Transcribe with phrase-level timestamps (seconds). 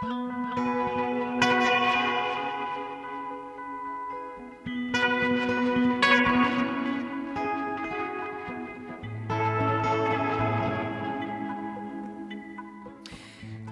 [0.00, 0.67] Música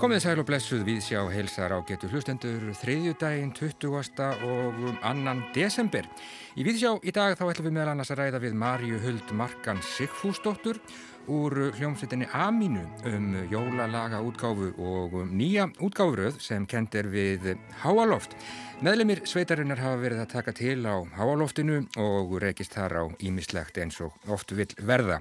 [0.07, 4.21] Komið sæl og blessuð við sjá heilsar á getur hlustendur þriðjudaginn 20.
[4.47, 6.07] og annan desember.
[6.55, 9.83] Í viðsjá í dag þá ætlum við meðal annars að ræða við Marju Huld Markan
[9.83, 10.79] Sigfúsdóttur
[11.27, 18.39] úr hljómsveitinni Amínu um jólalaga útgáfu og nýja útgáfuröð sem kendir við Háaloft.
[18.87, 23.99] Meðlemið sveitarinnar hafa verið að taka til á Háaloftinu og rekist þar á ímislegt eins
[24.07, 25.19] og oft vil verða.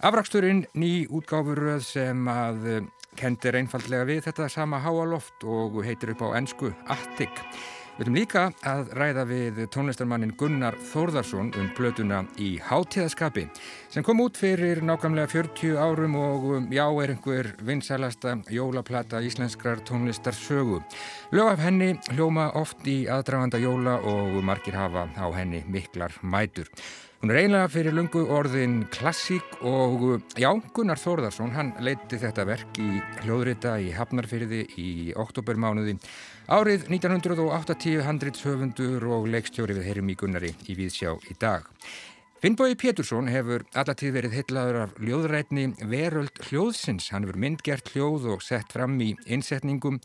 [0.00, 2.88] Afraksturinn ný útgáfuröð sem að
[3.18, 7.44] kendir einfallega við þetta sama háaloft og heitir upp á ennsku Attic.
[7.92, 13.44] Við viljum líka að ræða við tónlistarmannin Gunnar Þórðarsson um blötuna í Hátíðaskapi
[13.92, 19.84] sem kom út fyrir nákvæmlega 40 árum og um, já er einhver vinsælasta jólaplata íslenskrar
[19.84, 20.80] tónlistarsögu.
[21.36, 26.72] Lög af henni hljóma oft í aðdrafanda jóla og margir hafa á henni miklar mætur.
[27.22, 32.80] Hún er einlega fyrir lungu orðin klassík og já, Gunnar Þórðarsson, hann leiti þetta verk
[32.82, 35.94] í hljóðrita í Hafnarfyrði í oktobermánuði.
[36.50, 41.70] Árið 1980 handrits höfundur og leikstjóri við heyrum í Gunnari í Víðsjá í dag.
[42.42, 47.04] Finnbói Pétursson hefur allatíð verið heitlaður af ljóðrætni Veröld hljóðsins.
[47.14, 50.00] Hann hefur myndgert hljóð og sett fram í innsetningum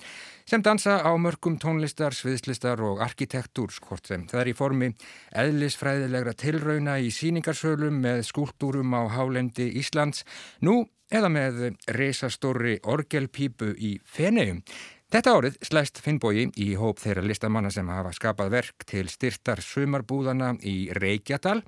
[0.45, 4.91] sem dansa á mörgum tónlistar, sviðslistar og arkitektúrs, hvort sem það er í formi
[5.33, 10.21] eðlisfræðilegra tilrauna í síningarsölum með skúltúrum á hálendi Íslands,
[10.61, 14.61] nú eða með reysastóri orgelpípu í Feneum.
[15.07, 20.49] Þetta árið slæst Finnbói í hóp þeirra listamanna sem hafa skapað verk til styrtar sumarbúðana
[20.67, 21.61] í Reykjadal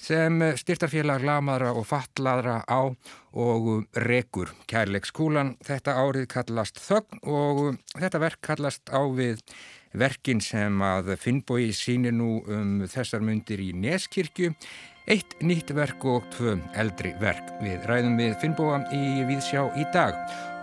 [0.00, 2.88] sem styrtarfélag lamaðra og fallaðra á
[3.36, 3.68] og
[4.00, 5.58] rekur kærleikskúlan.
[5.60, 9.44] Þetta árið kallast Þögn og þetta verk kallast á við
[9.92, 14.54] verkin sem að Finnbói sínir nú um þessar myndir í Neskirkju
[15.06, 17.52] Eitt nýtt verk og tvö eldri verk.
[17.62, 20.16] Við ræðum við Finnbóa í Víðsjá í dag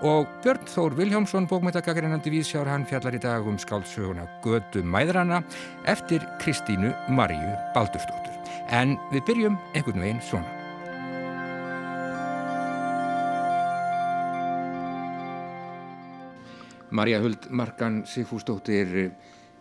[0.04, 5.40] og Björn Þór Viljámsson, bókmyndagakarinnandi Víðsjár, hann fjallar í dag um skáldsöguna Götu mæðrana
[5.88, 8.36] eftir Kristínu Maríu Baldurstóttur.
[8.68, 10.50] En við byrjum einhvern veginn svona.
[16.92, 19.14] Marja Huld Markan Sigfúsdóttir,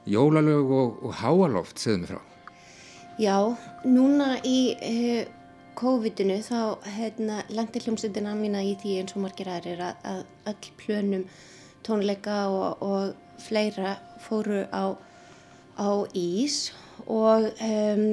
[0.04, 2.20] jólalög og, og háaloft, segðum við frá.
[3.22, 3.38] Já,
[3.86, 5.22] núna í uh,
[5.78, 6.58] COVID-inu þá
[6.96, 11.24] hérna, lendi hljómsveitina mína í því eins og margir aðrir að, að öll plönum
[11.86, 14.94] tónleika og, og fleira fóru á,
[15.80, 16.70] á ís
[17.06, 18.06] og um,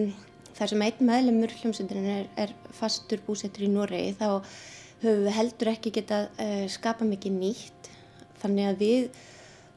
[0.58, 4.30] þar sem einn meðlemur hljómsveitina er, er fastur búsettur í Noregi þá
[5.04, 7.92] höfum við heldur ekki getað uh, skapa mikið nýtt
[8.42, 9.10] þannig að við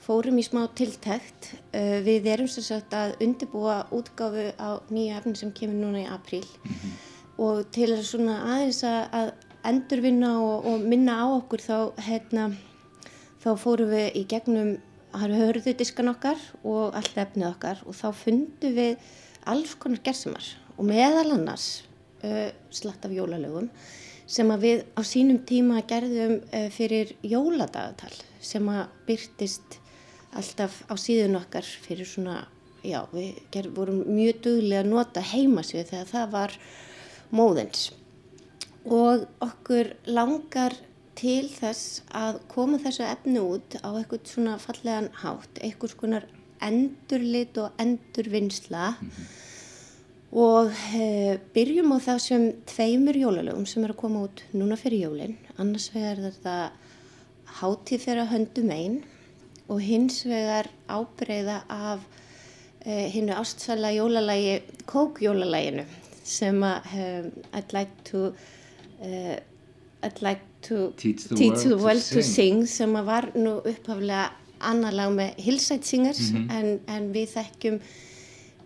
[0.02, 1.52] fórum í smá tiltækt.
[1.70, 6.10] Uh, við erum svo sagt að undirbúa útgáfu á nýja efni sem kemur núna í
[6.10, 7.11] apríl mm -hmm.
[7.40, 9.32] Og til að svona aðeins að
[9.68, 12.48] endurvinna og, og minna á okkur þá, hérna,
[13.42, 14.74] þá fórum við í gegnum
[15.12, 19.10] hörðu diskan okkar og allt efnið okkar og þá fundum við
[19.48, 20.46] alls konar gerðsumar
[20.78, 21.82] og meðal annars
[22.24, 23.68] uh, slatt af jólalögum
[24.26, 29.78] sem að við á sínum tíma gerðum uh, fyrir jóladagatal sem að byrtist
[30.32, 32.46] alltaf á síðun okkar fyrir svona,
[32.80, 36.56] já, við ger, vorum mjög duglega að nota heimasvið þegar það var
[37.32, 37.90] móðins.
[38.84, 40.74] Og okkur langar
[41.18, 46.22] til þess að koma þessu efni út á eitthvað svona fallegan hátt, eitthvað svona
[46.62, 48.94] endurlit og endurvinnsla.
[49.00, 49.30] Mm -hmm.
[50.32, 55.36] og e, byrjum á þessum tveimur jólalögum sem er að koma út núna fyrir jólinn,
[55.58, 56.72] annars vegar þetta
[57.60, 59.02] hátíð fyrir að höndum einn
[59.68, 62.00] og hins vegar ábreyða af
[62.86, 65.84] uh, hinnu ástsala jólalægi, kókjólalæginu
[66.24, 68.32] sem að um, I'd like to
[69.02, 69.36] uh,
[70.02, 73.28] I'd like to teach the, teach world, the world to, to sing sem að var
[73.34, 74.30] nú upphaflega
[74.62, 76.56] annar lag með Hillside Singers mm -hmm.
[76.58, 77.78] en, en við þekkjum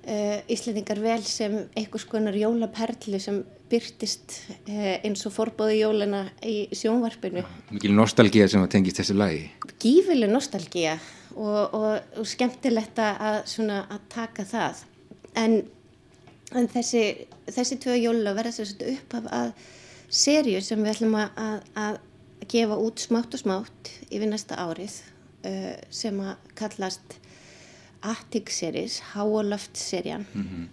[0.06, 4.36] uh, Íslandingar vel sem einhvers konar jólaperli sem byrtist
[4.68, 7.42] eh, eins og forbóði jóluna í sjónvarpinu.
[7.74, 9.40] Mikið nostálgíða sem að tengist þessu lagi.
[9.82, 10.98] Gífileg nostálgíða
[11.34, 11.88] og, og,
[12.20, 14.84] og skemmtilegt að, svona, að taka það.
[15.36, 15.56] En,
[16.56, 17.02] en þessi,
[17.50, 19.52] þessi tvö jóla verða sérstaklega upp af að
[20.08, 21.98] serju sem við ætlum að, að, að
[22.52, 24.98] gefa út smátt og smátt yfir næsta árið
[25.46, 27.18] uh, sem að kallast
[28.06, 30.26] Attic Series, Háaloft serjan.
[30.32, 30.66] Mm -hmm.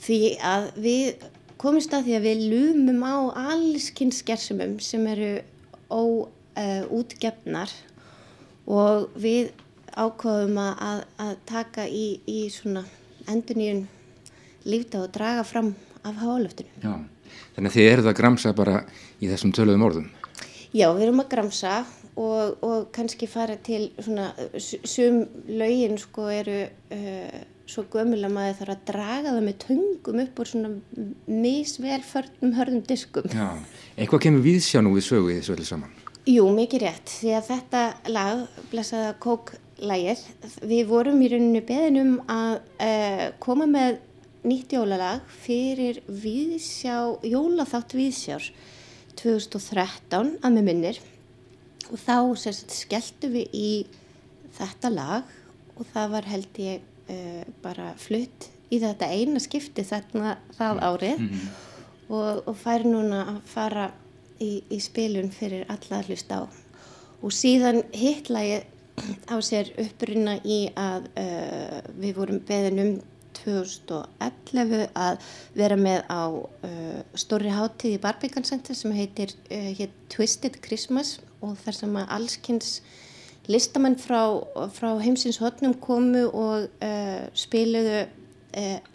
[0.00, 1.26] Því að við
[1.58, 3.16] komist að því að við lumum á
[3.50, 5.42] allskynns gersumum sem eru
[5.90, 7.76] óútgefnar uh,
[8.66, 9.52] og við
[9.96, 12.84] ákváðum að, að taka í, í svona
[13.28, 13.86] enduníun
[14.66, 15.74] lífta og draga fram
[16.06, 16.70] af hálöftinu.
[16.82, 16.94] Já,
[17.56, 18.80] þannig að þið eruð að gramsa bara
[19.20, 20.08] í þessum töluðum orðum.
[20.76, 21.74] Já, við erum að gramsa
[22.16, 24.30] og, og kannski fara til svona,
[24.60, 30.22] sum lögin sko eru uh, svo gömul að maður þarf að draga það með tungum
[30.22, 30.72] upp úr svona
[31.26, 33.28] misvelförnum hörðum diskum.
[33.32, 33.48] Já,
[33.96, 35.94] eitthvað kemur viðsjá nú við sögu í þessu öllu saman.
[36.26, 40.22] Jú, mikið rétt, því að þetta lag, blessaða kóklægir,
[40.66, 44.00] við vorum í rauninu beðinum að uh, koma með
[44.46, 46.96] nýtt jólalag fyrir viðsjá,
[47.26, 48.48] jólaþátt viðsjár
[49.18, 51.00] 2013 að með minnir.
[51.90, 53.70] Og þá sérst skelltu við í
[54.56, 55.32] þetta lag
[55.76, 61.18] og það var held ég uh, bara flutt í þetta eina skipti þarna það árið.
[61.18, 61.50] Mm -hmm.
[62.08, 63.90] og, og fær núna að fara
[64.40, 66.44] í, í spilun fyrir alla að hlusta á.
[67.22, 68.62] Og síðan hittlagi
[69.28, 72.96] á sér uppruna í að uh, við vorum beðin um
[73.46, 75.26] 2011 að
[75.56, 81.16] vera með á uh, stóri hátíð í Barbican Center sem heitir uh, hér Twisted Christmas
[81.40, 82.72] og þar sem að allskynns
[83.46, 84.42] listamenn frá,
[84.74, 88.06] frá heimsins hotnum komu og uh, spiluðu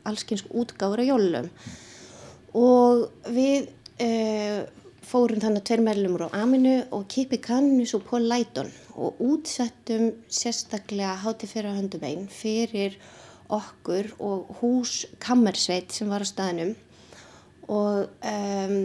[0.09, 1.45] allskynns útgára jólum.
[2.57, 3.67] Og við
[5.05, 11.13] fórum þannig tveir meðlumur á Aminu og Kipi Kannus og Paul Leighton og útsettum sérstaklega
[11.21, 12.97] hátíð fyrir að höndum einn fyrir
[13.51, 16.75] okkur og hús Kammersveit sem var á staðinum
[17.71, 18.77] og, um,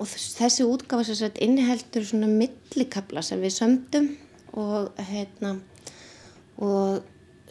[0.00, 4.08] og þessi útgafa sem sagt inniheldur svona millikabla sem við sömdum
[4.58, 5.56] og hérna
[6.62, 7.02] og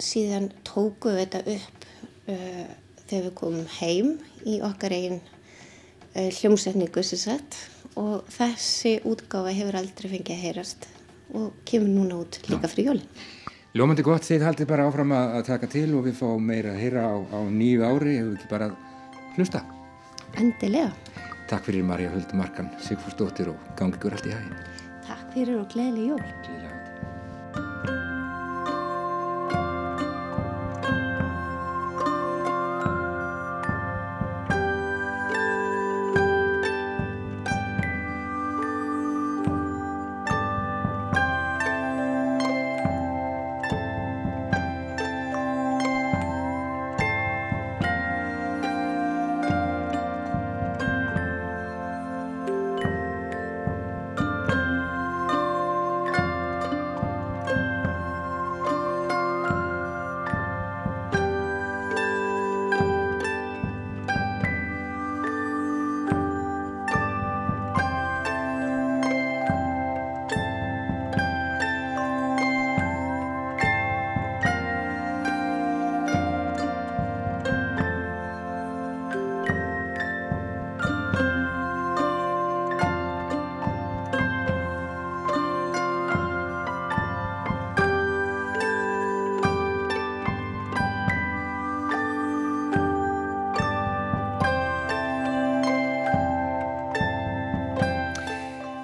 [0.01, 1.85] síðan tókuðu þetta upp
[2.31, 2.71] uh,
[3.07, 4.15] þegar við komum heim
[4.47, 5.19] í okkar eigin
[6.15, 7.59] uh, hljómsetningu sem sagt.
[8.00, 10.88] Og þessi útgafa hefur aldrei fengið að heyrast
[11.35, 13.07] og kemur núna út líka fri jólinn.
[13.71, 16.81] Ljómandi gott, þið haldið bara áfram að, að taka til og við fáum meira að
[16.83, 18.68] heyra á, á nýju ári, hefur ekki bara
[19.38, 19.63] hlusta.
[20.35, 20.91] Endilega.
[21.47, 24.59] Takk fyrir Marja Huld Markan, Sigfúrsdóttir og gangi ykkur allt í hægin.
[25.07, 26.81] Takk fyrir og gleðileg jól.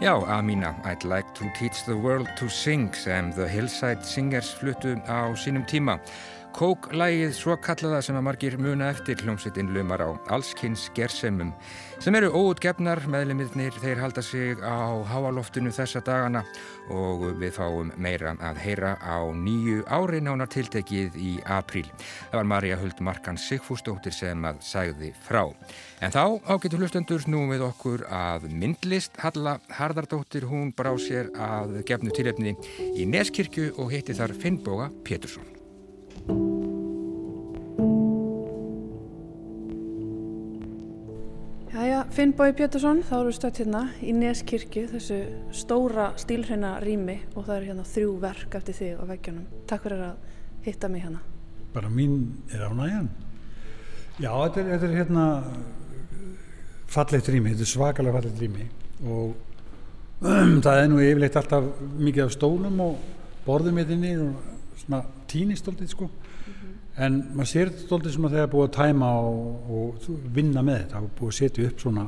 [0.07, 4.95] Já, Amina, I'd like to teach the world to sing sem The Hillside Singers fluttu
[5.03, 5.99] á sínum tíma.
[6.57, 11.51] Kók-lægið svo kallaða sem að margir muna eftir hljómsveitin lumar á allskynns gersemum
[12.01, 16.41] sem eru óutgefnar meðlumiðnir þeir halda sig á háaloftinu þessa dagana
[16.89, 21.85] og við fáum meira að heyra á nýju ári nána tiltekið í apríl.
[22.31, 25.43] Það var Marja Huld Markan Sigfúsdóttir sem að sæði frá.
[26.01, 31.83] En þá ágetur hlustendur nú við okkur að myndlist Halla Harðardóttir hún brá sér að
[31.85, 32.57] gefnu tilefni
[32.97, 35.56] í Neskirkju og hitti þar Finnboga Pétursson.
[41.77, 45.19] Jæja, Finnbói Pétursson, þá eru við stöðt hérna í Neskirkju, þessu
[45.55, 49.45] stóra stílhreina rými og það eru hérna þrjú verk eftir þig á veggjónum.
[49.69, 50.15] Takk fyrir að
[50.65, 51.21] hitta mig hérna.
[51.75, 52.17] Bara mín
[52.49, 53.09] er ánægjan.
[54.17, 55.25] Já, þetta er, þetta er hérna
[56.89, 58.67] fallegt rými, þetta er svakalega fallegt rými
[59.05, 59.35] og
[60.65, 61.67] það er nú yfirleitt alltaf
[61.99, 63.01] mikið af stólum og
[63.45, 66.09] borðum þinni og svona tínistóltið sko
[66.97, 71.01] en maður sér þetta stóltið svona þegar búið að tæma og, og vinna með þetta
[71.03, 72.07] og búið að setja upp svona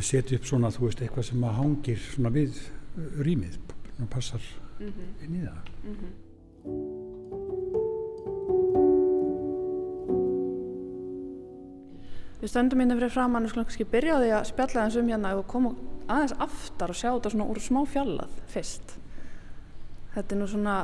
[0.00, 2.60] setja upp svona þú veist eitthvað sem að hangir svona við
[3.26, 3.58] rýmið
[4.00, 4.40] og passar
[4.78, 5.24] mm -hmm.
[5.24, 6.12] inn í það mm -hmm.
[12.40, 15.36] Við stöndum hérna fyrir framann og skulum kannski byrja á því að spjalla þessum hérna
[15.36, 15.74] og koma
[16.08, 18.98] aðeins aftar og sjá þetta svona úr smá fjallað fyrst
[20.14, 20.78] þetta er nú svona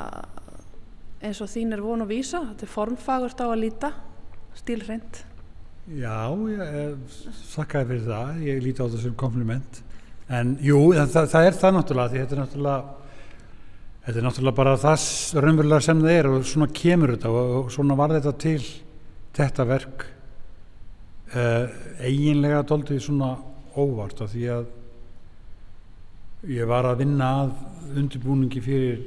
[1.20, 3.90] eins og þín er von og vísa, þetta er formfagurt á að líta,
[4.56, 5.24] stílhreint.
[5.90, 7.18] Já, ég
[7.50, 9.82] þakkaði fyrir það, ég líti á þetta sem kompliment.
[10.30, 12.80] En jú, það, það er það náttúrulega, því þetta er náttúrulega,
[14.06, 15.06] þetta er náttúrulega bara það
[15.44, 18.62] raunverulega sem það er og svona kemur þetta og svona var þetta til
[19.36, 20.04] þetta verk
[21.34, 21.64] uh,
[22.00, 23.30] eiginlega doldið svona
[23.78, 24.64] óvart af því að
[26.50, 27.50] ég var að vinna að
[28.00, 29.00] undirbúningi fyrir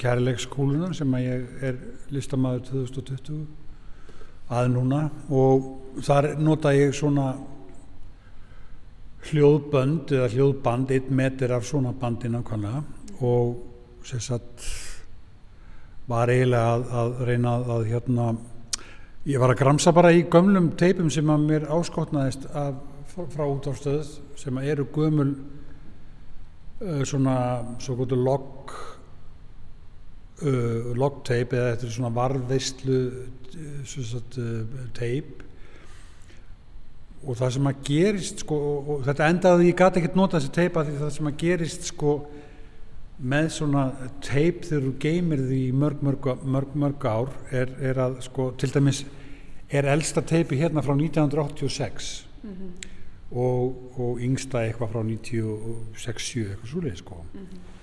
[0.00, 1.80] kærleikskóluna sem að ég er
[2.14, 3.44] listamæður 2020
[4.54, 5.68] að núna og
[6.04, 7.32] þar nota ég svona
[9.24, 12.82] hljóðbönd eða hljóðband, einn meter af svona bandi nákvæmlega
[13.24, 13.54] og
[14.04, 14.66] sérstætt
[16.10, 18.26] var eiginlega að, að reyna að, að hérna
[19.24, 22.82] ég var að gramsa bara í gömlum teipum sem að mér áskotnaðist af,
[23.14, 25.30] frá út á stöð sem eru gömul
[26.82, 27.36] uh, svona
[27.80, 28.74] svo gótu logg
[30.42, 33.00] uh, loggteip eða þetta er svona varðveistlu
[33.54, 34.60] uh,
[34.96, 35.42] teip
[37.24, 40.54] og það sem að gerist sko, og þetta endaði að ég gæti ekkert nota þessi
[40.54, 42.14] teipa því það sem að gerist sko
[43.24, 43.84] með svona
[44.24, 48.72] teip þegar þú geymir því mörg mörg, mörg, mörg ár er, er að sko til
[48.74, 49.04] dæmis
[49.70, 52.10] er elsta teipi hérna frá 1986
[52.42, 52.72] mm -hmm.
[53.30, 57.73] og, og yngsta eitthvað frá 96-7 eitthvað svolítið sko mm -hmm.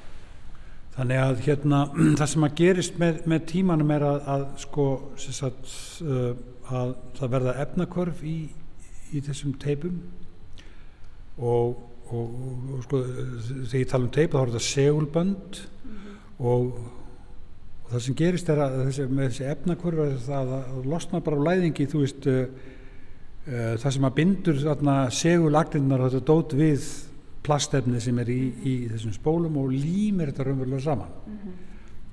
[1.02, 1.84] Þannig að hérna
[2.22, 6.34] það sem að gerist með, með tímanum er að, að sko sagt, uh,
[6.72, 8.40] að það verða efnakörf í
[9.12, 10.00] í þessum teipum
[11.42, 11.82] og,
[12.12, 12.34] og,
[12.78, 13.04] og sko,
[13.50, 16.18] þegar ég tala um teip þá er þetta segulbönd mm -hmm.
[16.40, 16.68] og,
[17.84, 21.90] og það sem gerist er að þessi, þessi efnakvörfa það að losna bara á læðingi
[21.92, 22.44] þú veist uh,
[23.48, 24.62] uh, það sem að bindur
[25.22, 26.88] segulagninnar þetta dót við
[27.44, 31.54] plastefni sem er í, í þessum spólum og límir þetta raunverulega saman mm -hmm.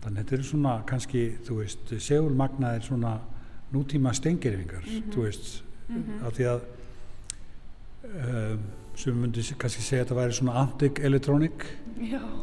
[0.03, 3.21] þannig að þetta er svona kannski þú veist segulmagna er svona
[3.73, 5.13] nútíma stengirfingar mm -hmm.
[5.15, 5.63] þú veist
[6.25, 6.61] af því að
[8.05, 8.61] um,
[8.97, 11.65] sem myndi kannski segja að þetta væri svona antik elektrónik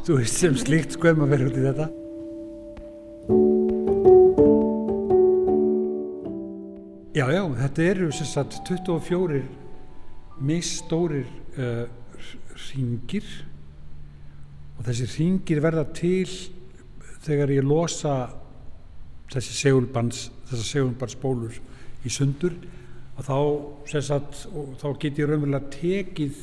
[0.06, 1.88] þú veist sem slíkt sko ef maður verður út í þetta
[7.16, 9.38] Já, já, þetta eru sagt 24
[10.44, 11.24] misstórir
[11.56, 11.86] uh,
[12.70, 13.26] ringir
[14.76, 16.28] og þessi ringir verða til
[17.26, 18.16] þegar ég losa
[19.32, 21.56] þessi segulbands þessar segulbandsbólur
[22.06, 22.54] í sundur.
[23.16, 23.38] Að þá,
[24.04, 24.42] sagt,
[24.80, 26.40] þá get ég raunverulega tekið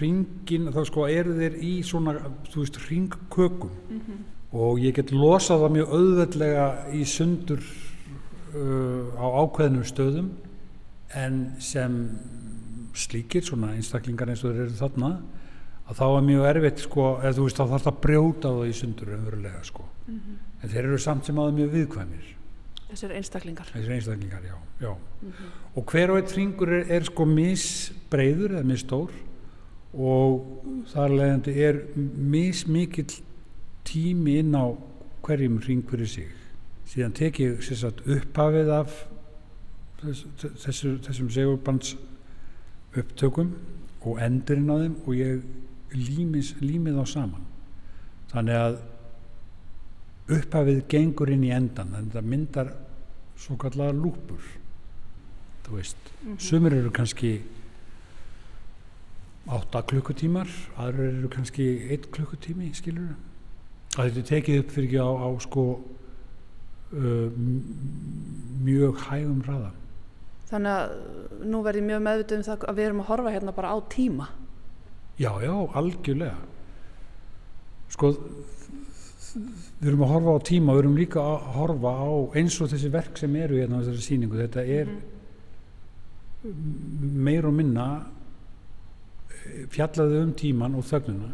[0.00, 2.16] ringin, þá sko eru þeir í svona,
[2.50, 4.22] þú veist, ringkökum mm -hmm.
[4.58, 7.62] og ég get losað það mjög auðveldlega í sundur
[8.54, 10.30] uh, á ákveðnum stöðum
[11.14, 12.18] en sem
[12.94, 15.10] slíkir, svona einstaklingar eins og þeir eru þarna
[15.84, 18.70] að þá er mjög erfitt sko, eða þú veist, þá þarf það að brjóta það
[18.70, 20.38] í sundur raunverulega sko mm -hmm.
[20.62, 22.34] en þeir eru samt sem aðeins mjög viðkvæmir
[22.94, 23.70] Þessir einstaklingar.
[23.74, 24.56] Þessir einstaklingar, já.
[24.80, 24.90] já.
[24.94, 25.46] Mm -hmm.
[25.74, 29.10] Og hver og einn ringur er, er sko misbreiður eða misstór
[29.94, 33.22] og þar leðandi er mismikill
[33.84, 34.76] tími inn á
[35.22, 36.28] hverjum ring fyrir sig.
[36.86, 39.08] Síðan tek ég sérstaklega upphafið af
[40.02, 41.96] þess, þessu, þessum segurbands
[42.96, 43.54] upptökum
[44.04, 45.44] og endurinn á þeim og ég
[45.94, 47.46] límis, límið á saman.
[48.32, 48.82] Þannig að
[50.32, 52.70] upphafið gengur inn í endan en það myndar
[53.36, 54.40] svo kallar lúpur
[55.66, 56.40] þú veist mm -hmm.
[56.40, 57.42] sumir eru kannski
[59.46, 63.14] 8 klukkutímar aðra eru kannski 1 klukkutími skilur
[63.90, 65.84] það þetta tekið upp fyrir ekki á, á sko
[66.92, 67.30] uh,
[68.64, 69.72] mjög hægum ræða
[70.50, 73.72] Þannig að nú verði mjög meðvitið um það að við erum að horfa hérna bara
[73.72, 74.26] á tíma.
[75.18, 76.36] Já, já, algjörlega.
[77.94, 78.10] Sko
[79.34, 82.08] við erum að horfa á tíma við erum líka að horfa á
[82.38, 84.90] eins og þessi verk sem eru hérna á þessari síningu þetta er
[86.46, 86.52] mm.
[87.26, 87.86] meir og minna
[89.34, 91.30] eh, fjallaðu um tíman og þögnuna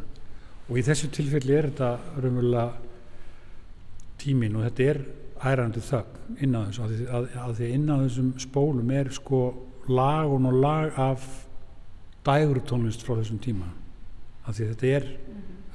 [0.70, 2.66] og í þessu tilfelli er þetta raunverulega
[4.20, 5.02] tímin og þetta er
[5.40, 9.40] ærandi þögn inn á þessu að því, að, því inn á þessum spólum er sko
[9.88, 11.28] lagun og lag af
[12.26, 13.70] dægurtónlist frá þessum tíma.
[14.44, 15.08] Að því þetta er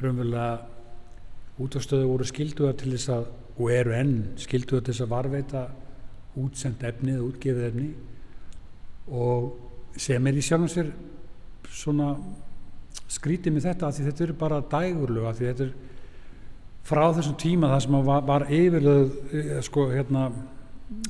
[0.04, 5.62] raunverulega útastöðu voru skilduða til þess að og eru enn skilduða til þess að varveita
[6.36, 7.90] útsend efnið, útgefið efni.
[9.08, 10.92] Og sem er í sjálfum sér
[11.72, 12.12] svona
[13.12, 15.74] skrítið með þetta að því þetta eru bara dægurlu að því þetta er
[16.86, 20.28] frá þessum tíma það sem var, var yfirlega eh, sko hérna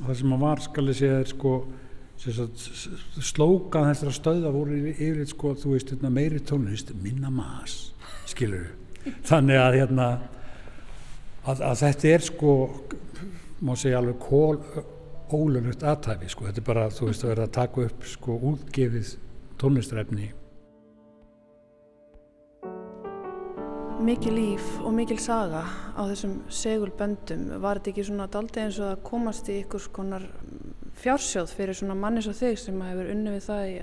[0.05, 1.55] það sem var skalið séð sko
[3.19, 7.91] slókan þessara stöða voru yfirlega sko veist hérna, meiri tónlist minna maas
[8.29, 8.71] skilur
[9.27, 10.07] þannig að hérna
[11.45, 12.53] að, að þetta er sko
[13.65, 14.59] má segja alveg kól
[15.35, 19.13] ólöflegt aðtæfi sko, þetta er bara þú veist að verða að taka upp sko útgefið
[19.61, 20.31] tónlistrefni
[23.95, 25.61] Mikið líf og mikil saga
[25.95, 30.25] á þessum segulböndum var þetta ekki svona daldið eins og að komast í ykkur skonar
[30.99, 33.77] fjársjóð fyrir svona mannis og þig sem hefur unni við það í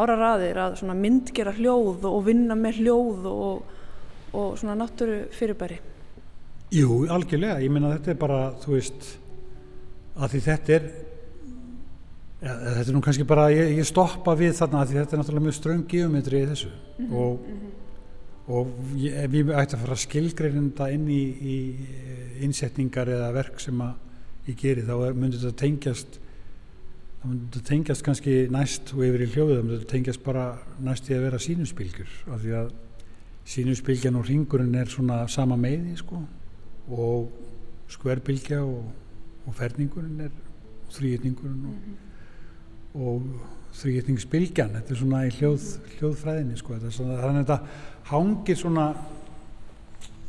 [0.00, 3.76] ára raðir að svona myndgera hljóð og vinna með hljóð og,
[4.34, 5.78] og svona náttúru fyrirbæri
[6.74, 9.12] Jú, algjörlega, ég minna þetta er bara þú veist
[10.18, 10.90] að því þetta er
[12.40, 15.22] ja, þetta er nú kannski bara, ég, ég stoppa við þarna að því þetta er
[15.22, 16.70] náttúrulega mjög ströng geometri í þessu.
[16.70, 17.78] Mm -hmm, og, mm -hmm.
[18.50, 21.56] Og ég, ég ætti að fara að skilgreinda inn í, í
[22.46, 26.18] innsetningar eða verk sem að ég geri þá myndir þetta tengjast
[27.20, 30.46] þá myndir þetta tengjast kannski næst og yfir í hljóðu, þá myndir þetta tengjast bara
[30.82, 32.72] næst í að vera sínusbylgjur af því að
[33.50, 36.20] sínusbylgjan og ringurinn er svona sama meði sko
[36.90, 37.30] og
[37.90, 38.90] skverbylgja og,
[39.46, 40.34] og ferningurinn er
[40.90, 41.88] þrýjetningurinn og,
[43.06, 45.64] og þrýjetningsbylgjan þetta er svona í hljóð,
[45.98, 46.78] hljóðfræðinni sko.
[46.88, 47.58] svona, þannig að þetta
[48.10, 48.86] hangir svona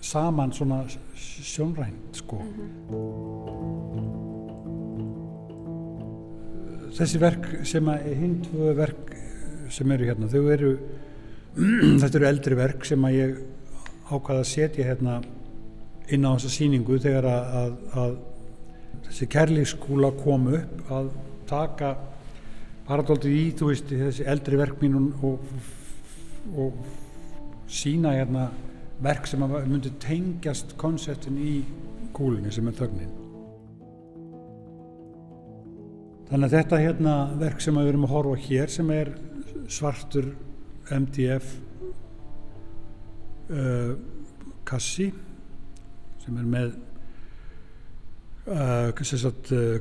[0.01, 0.83] saman svona
[1.17, 2.69] sjónrænt sko mm -hmm.
[6.97, 9.15] þessi verk sem að hinn tvö verk
[9.69, 10.77] sem eru hérna þau eru
[12.01, 13.37] þetta eru eldri verk sem að ég
[14.11, 15.21] ákvaða að setja hérna
[16.11, 17.71] inn á þessa síningu þegar að, að,
[18.01, 18.17] að
[19.07, 21.11] þessi kærlíkskúla kom upp að
[21.47, 21.95] taka
[22.91, 25.39] paradóltið í þú veist þessi eldri verk mín og,
[26.59, 26.81] og
[27.71, 28.49] sína hérna
[29.01, 31.53] verk sem myndi tengjast konseptin í
[32.15, 33.13] kúlinni sem er þögnin.
[36.27, 39.13] Þannig að þetta hérna verk sem við erum að horfa hér sem er
[39.71, 40.29] svartur
[40.91, 41.55] MDF
[43.55, 43.95] uh,
[44.67, 45.09] kassi
[46.21, 46.75] sem er með
[48.51, 49.79] sagt, uh,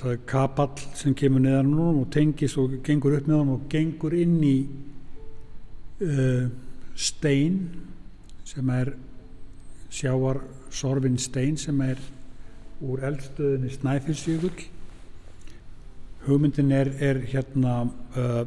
[0.00, 3.66] það er kapall sem kemur neðan núna og tengis og gengur upp með hann og
[3.70, 4.56] gengur inn í
[6.02, 6.48] uh,
[6.98, 7.60] stein
[8.48, 8.92] sem er
[9.90, 12.00] sjáar sorfin stein sem er
[12.82, 14.66] úr eldstöðinni Snæfellsjökull.
[16.26, 17.80] Hugmyndin er, er hérna
[18.16, 18.44] uh,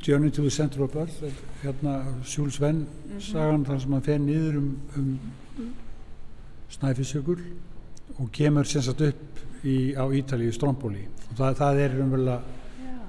[0.00, 1.22] Journey to the Center of Earth
[1.62, 3.20] hérna Sjúls Venn mm -hmm.
[3.20, 5.18] sagan þar sem hann fer niður um, um
[6.68, 7.38] Snæfisjökul
[8.18, 12.58] og kemur sérsagt upp í, á Ítalíu Strombóli og það, það er raunverulega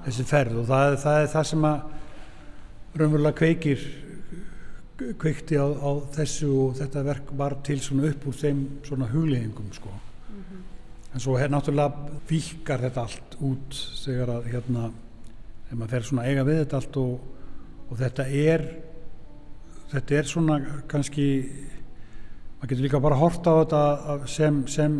[0.04, 1.78] þessi ferð og það, það er það sem að
[2.94, 3.84] raunverulega kveikir
[5.18, 9.72] kveikti á, á þessu og þetta verk var til svona upp úr þeim svona hugleggingum
[9.74, 9.90] sko.
[9.90, 10.60] Mm -hmm.
[11.14, 11.92] en svo er náttúrulega
[12.28, 14.90] vikar þetta allt út þegar að hérna
[15.64, 17.20] þegar maður fer svona eiga við þetta allt og,
[17.90, 18.66] og þetta er
[19.92, 21.26] þetta er svona kannski
[22.64, 24.94] maður getur líka bara að horta á þetta sem sem,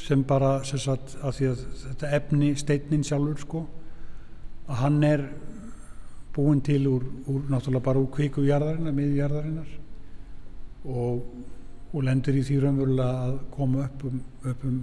[0.00, 3.60] sem bara sem sagt, að að þetta efni steinin sjálfur sko
[4.66, 5.26] að hann er
[6.32, 9.76] búin til úr, úr náttúrulega bara úr kvíku jarðarinnar, miðjarðarinnar
[10.88, 11.20] og,
[11.92, 14.80] og lendur í því raunverulega að koma upp um, upp um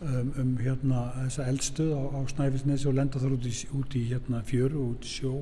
[0.00, 4.06] um, um hérna þessa eldstuð á, á Snæfellsnesi og lenda þar út í, út í
[4.14, 5.34] hérna fjöru og út í sjó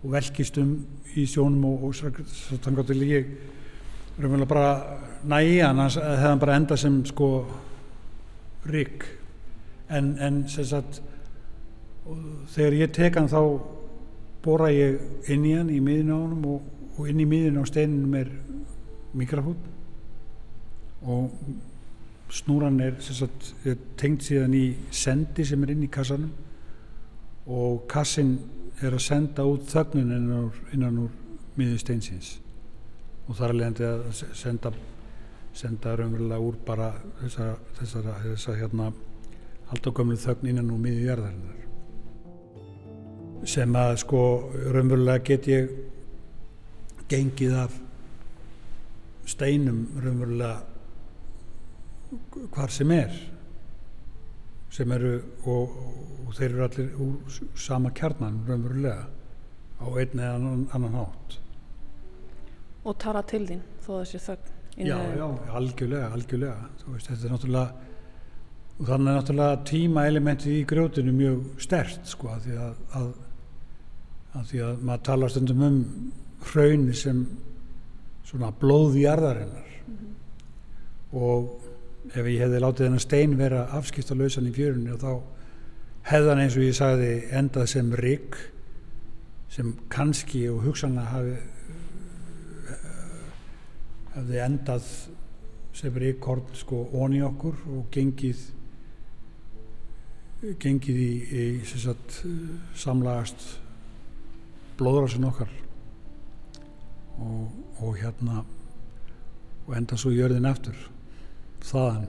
[0.00, 0.74] og velkist um
[1.14, 3.32] í sjónum og, og svo að ég
[4.20, 4.70] raunverulega bara
[5.24, 7.28] næja hann það hefði bara enda sem sko
[8.70, 9.04] rygg
[9.88, 11.02] en, en sem sagt
[12.54, 13.40] þegar ég tek hann þá
[14.44, 16.62] bóra ég inn í hann í miðin á hann og,
[16.96, 18.32] og inn í miðin á steininum er
[19.16, 19.58] mikrafón
[21.02, 21.30] og
[22.30, 26.30] snúran er, sagt, er tengt síðan í sendi sem er inn í kassanum.
[27.50, 28.36] Og kassin
[28.80, 31.10] er að senda út þögnun innan úr, innan úr
[31.58, 32.38] miður steinsins.
[33.28, 34.72] Og er alveg að senda
[35.54, 38.92] senda raunverulega úr bara þessar þessa, þessa hérna
[39.74, 41.56] aldagömmlu þögn innan úr miður jörðarinnar
[43.50, 44.20] sem að sko
[44.74, 45.64] raunverulega get ég
[47.10, 47.72] gengið af
[49.30, 50.58] steinum raunverulega
[52.54, 53.12] hvar sem er
[54.70, 55.14] sem eru
[55.50, 59.06] og, og þeir eru allir úr sama kjarnan raunverulega
[59.80, 61.38] á einn eða annan, annan hátt.
[62.84, 65.26] Og tala til þín þó þessi þögn já, já,
[65.58, 66.68] algjörlega, algjörlega.
[66.86, 67.88] Veist, þetta er náttúrulega
[68.80, 73.08] og þannig er náttúrulega tíma elementið í grjótinu mjög stert sko að því að, að,
[74.38, 75.80] að því að maður tala stundum um
[76.50, 77.24] hraunni sem
[78.30, 79.68] svona blóði jarðarinnar.
[79.86, 80.14] Mm -hmm.
[81.12, 85.12] og ef ég hefði látið hennar stein vera afskipt á lausan í fjörunni og þá
[86.10, 88.38] hefðan eins og ég sagði endað sem rigg
[89.50, 91.36] sem kannski og hugsanlega hafi
[94.14, 94.88] hefði endað
[95.80, 98.42] sem rekord sko onni okkur og gengið
[100.40, 102.22] gengið í, í sagt,
[102.80, 103.42] samlagast
[104.80, 105.50] blóðrásin okkar.
[107.20, 107.50] Og,
[107.84, 108.40] og hérna
[109.66, 110.78] og enda svo jörðin eftir
[111.68, 112.06] þaðan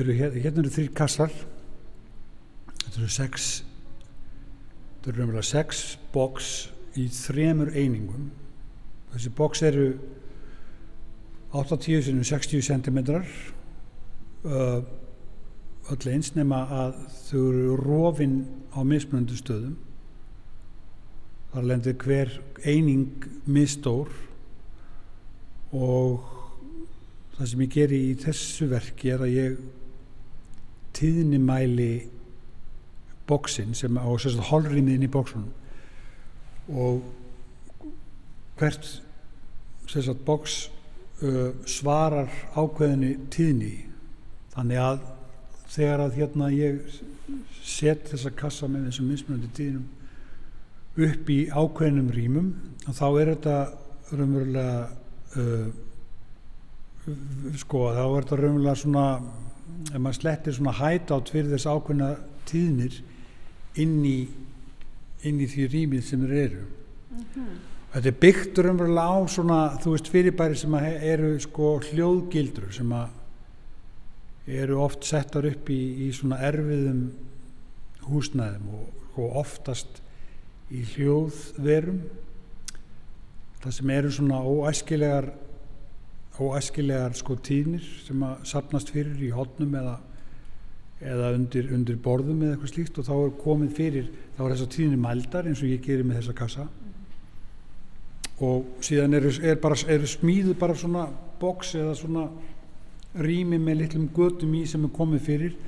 [0.00, 1.34] eru hérna, hérna eru þrjir kassar.
[2.82, 3.50] Þetta eru sex
[5.02, 5.78] þetta eru umvel að sex
[6.14, 6.48] boks
[7.00, 8.28] í þremur einingum.
[9.10, 9.86] Þessi boks eru
[11.58, 13.00] 80 sinum 60 cm
[15.92, 18.36] öll eins nema að þau eru rofinn
[18.70, 19.74] á mismunandi stöðum.
[21.52, 24.08] Þar lendir hver eining misstór
[25.74, 26.22] og
[27.34, 29.58] það sem ég geri í þessu verki er að ég
[30.96, 31.92] tíðnimæli
[33.28, 34.04] bóksinn sem á
[34.50, 35.50] holrýmiðin í bóksunum
[36.72, 37.02] og
[38.60, 38.86] hvert
[40.26, 40.70] bóks
[41.22, 43.74] uh, svarar ákveðinni tíðni.
[44.52, 45.02] Þannig að
[45.72, 47.00] þegar að hérna ég
[47.64, 49.86] set þessa kassa með þessum mismunandi tíðnum
[51.06, 52.50] upp í ákveðinum rýmum
[52.84, 53.56] þá er þetta
[54.12, 54.74] raunverulega
[55.40, 55.68] uh,
[57.62, 59.06] sko þá er þetta raunverulega svona
[59.92, 62.12] ef maður slettir svona hætt átt fyrir þess ákveðina
[62.48, 63.00] tíðnir
[63.82, 64.16] inn í
[65.28, 67.50] inn í því rýmið sem þeir eru mm -hmm.
[67.94, 72.94] þetta er byggt raunverulega á svona þú veist fyrirbæri sem eru sko hljóðgildur sem
[74.46, 77.12] eru oft settar upp í, í svona erfiðum
[78.08, 80.02] húsnæðum og, og oftast
[80.70, 82.02] í hljóðverum
[83.62, 85.32] það sem eru svona óæskilegar
[86.42, 89.96] óæskilegar sko tíðnir sem að sapnast fyrir í hodnum eða,
[91.00, 94.66] eða undir, undir borðum eða eitthvað slíkt og þá er komið fyrir þá er þess
[94.66, 96.68] að tíðnir mældar eins og ég gerir með þessa kassa.
[98.42, 99.58] Og síðan eru, er
[99.94, 101.06] eru smíðu bara svona
[101.40, 102.26] boks eða svona
[103.22, 105.58] rými með litlum götum í sem er komið fyrir.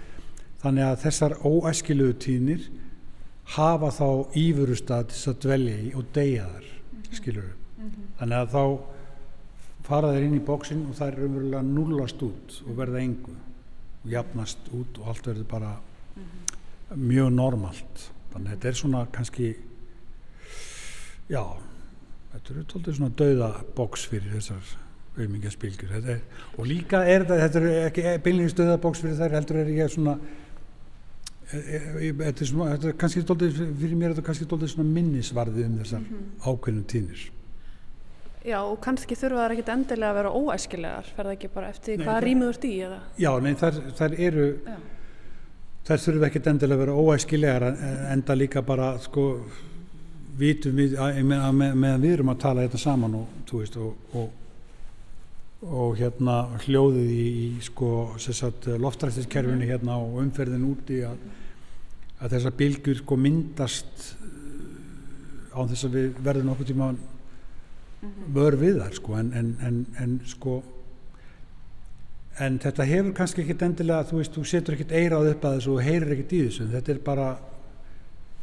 [0.64, 2.70] Þannig að þessar óæskilegu tíðnir
[3.52, 4.08] hafa þá
[4.40, 6.70] ífurustad til að dvelja í og deyja þar
[7.14, 8.06] skilur mm -hmm.
[8.18, 8.64] þannig að þá
[9.84, 13.34] fara þeir inn í bóksinn og það er umverulega nullast út og verða engu
[14.04, 16.96] og jafnast út og allt verður bara mm -hmm.
[16.96, 19.56] mjög normalt þannig að þetta er svona kannski
[21.28, 21.44] já
[22.32, 24.78] þetta eru tóltið svona dauða bóks fyrir þessar
[25.18, 25.90] auðmingaspilgjur
[26.58, 29.90] og líka er þetta, þetta er ekki beinleginnst dauða bóks fyrir þær heldur er ég
[29.90, 30.18] svona
[31.50, 35.64] þetta er, svona, þetta er kannski doldið, fyrir mér er þetta kannski doldið svona minnisvarði
[35.68, 36.50] um þessar mm -hmm.
[36.50, 37.30] ákveðnum tíðnir
[38.44, 41.98] Já og kannski þurfa það ekki endilega að vera óæskilegar fer það ekki bara eftir
[42.00, 42.98] nei, hvaða rýmið þú ert í eða?
[43.24, 44.78] Já, nei, þar, þar eru Já.
[45.88, 47.68] þar þurfa ekki endilega að vera óæskilegar
[48.12, 49.26] enda líka bara sko
[50.38, 54.32] vitum við meðan með, með við erum að tala þetta saman og, veist, og, og
[55.64, 57.88] og hérna hljóðið í, í sko
[58.80, 61.22] loftræstiskerfinu hérna og umferðin úti að,
[62.20, 67.13] að þessar bylgjur sko myndast uh, á þess að við verðum okkur tíma mhm.
[68.34, 70.62] Vör við þar sko en, en, en, en sko
[72.38, 75.74] en þetta hefur kannski ekkit endilega þú veist, þú setur ekkit eirað upp að þessu
[75.74, 77.28] og heyrir ekkit í þessu, þetta er bara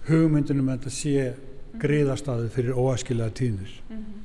[0.08, 1.80] hugmyndunum að þetta sé mhm.
[1.84, 4.20] greiðastaðu fyrir óaskilaða tíðnir mm -hmm.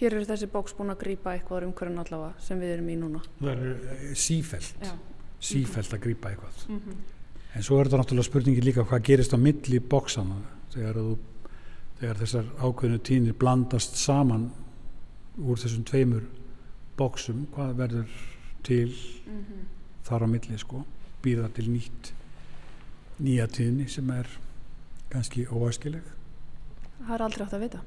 [0.00, 2.94] Hér eru þessi bóks búin að grýpa eitthvað um hverjum allavega sem við erum í
[2.96, 3.18] núna.
[3.36, 4.94] Það eru eh, sífælt, Já.
[5.44, 6.62] sífælt að grýpa eitthvað.
[6.68, 6.94] Mm -hmm.
[7.54, 10.38] En svo er þetta náttúrulega spurningi líka hvað gerist á milli bóksana
[10.72, 11.18] þegar, þú,
[12.00, 14.50] þegar þessar ákveðinu tínir blandast saman
[15.40, 16.24] úr þessum tveimur
[16.98, 18.10] bóksum, hvað verður
[18.66, 19.62] til mm -hmm.
[20.04, 20.84] þar á milli sko,
[21.22, 22.12] býða til nýtt
[23.20, 24.26] nýja tíðni sem er
[25.10, 26.02] kannski óæskileg.
[26.98, 27.80] Það er aldrei átt að vita.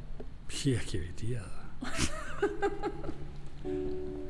[0.65, 1.49] Ég ekki veit ég að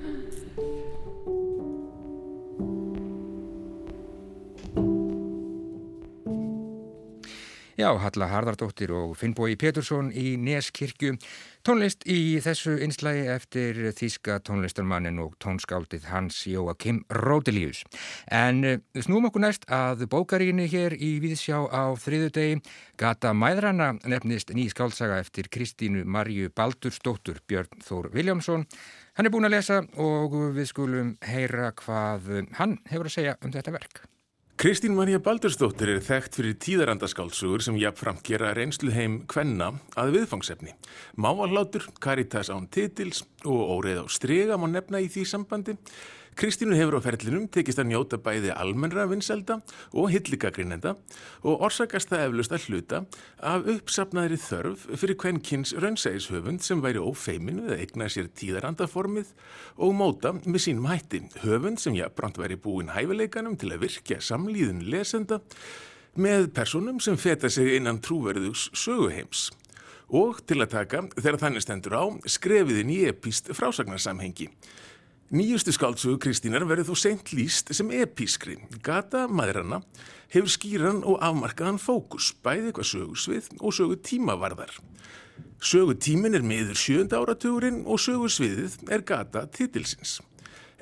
[7.83, 11.17] Já, Halla Harðardóttir og Finnbói Pétursson í Neskirkju.
[11.67, 17.81] Tónlist í þessu einslægi eftir þýska tónlistarmannin og tónskáldið Hans Jóakim Rótilíus.
[18.31, 22.61] En eh, snúum okkur næst að bókarínu hér í Víðsjá á þriðu degi.
[22.95, 28.63] Gata Mæðrana nefnist ný skálsaga eftir Kristínu Marju Baldursdóttur Björn Þór Viljámsson.
[29.19, 33.51] Hann er búin að lesa og við skulum heyra hvað hann hefur að segja um
[33.51, 34.05] þetta verk.
[34.53, 40.75] Kristín Marja Baldursdóttir er þekkt fyrir tíðarandaskálsugur sem jafnframt gera reynslu heim kvenna að viðfangsefni.
[41.17, 45.75] Mávallátur, Karitas án titils og óreið á strega má nefna í því sambandi.
[46.39, 49.59] Kristínu hefur á ferlinum tekist að njóta bæði almennra vinselda
[49.91, 50.95] og hilligagrinnenda
[51.43, 53.01] og orsakast það eflust að hluta
[53.53, 59.33] af uppsapnaðri þörf fyrir hvern kynns raunsægishöfund sem væri ófeimin við að egna sér tíðarandaformið
[59.77, 61.23] og móta með sínum hætti.
[61.43, 65.41] Höfund sem jafnbrant væri búin hæfileikanum til að virkja samlíðun lesenda
[66.13, 69.49] með personum sem feta sig innan trúverðugs söguheims
[70.13, 74.49] og til að taka, þegar þannig stendur á, skrefiðin í epíst frásagnarsamhengi.
[75.31, 78.57] Nýjustu skáldsögu Kristínar verður þó seint líst sem epískri.
[78.83, 79.79] Gata maðurana
[80.33, 84.75] hefur skýran og afmarkaðan fókus, bæði eitthvað sögusvið og sögu tímavarðar.
[85.63, 90.19] Sögu tímin er miður sjönda áratugurinn og sögu sviðið er gata titilsins.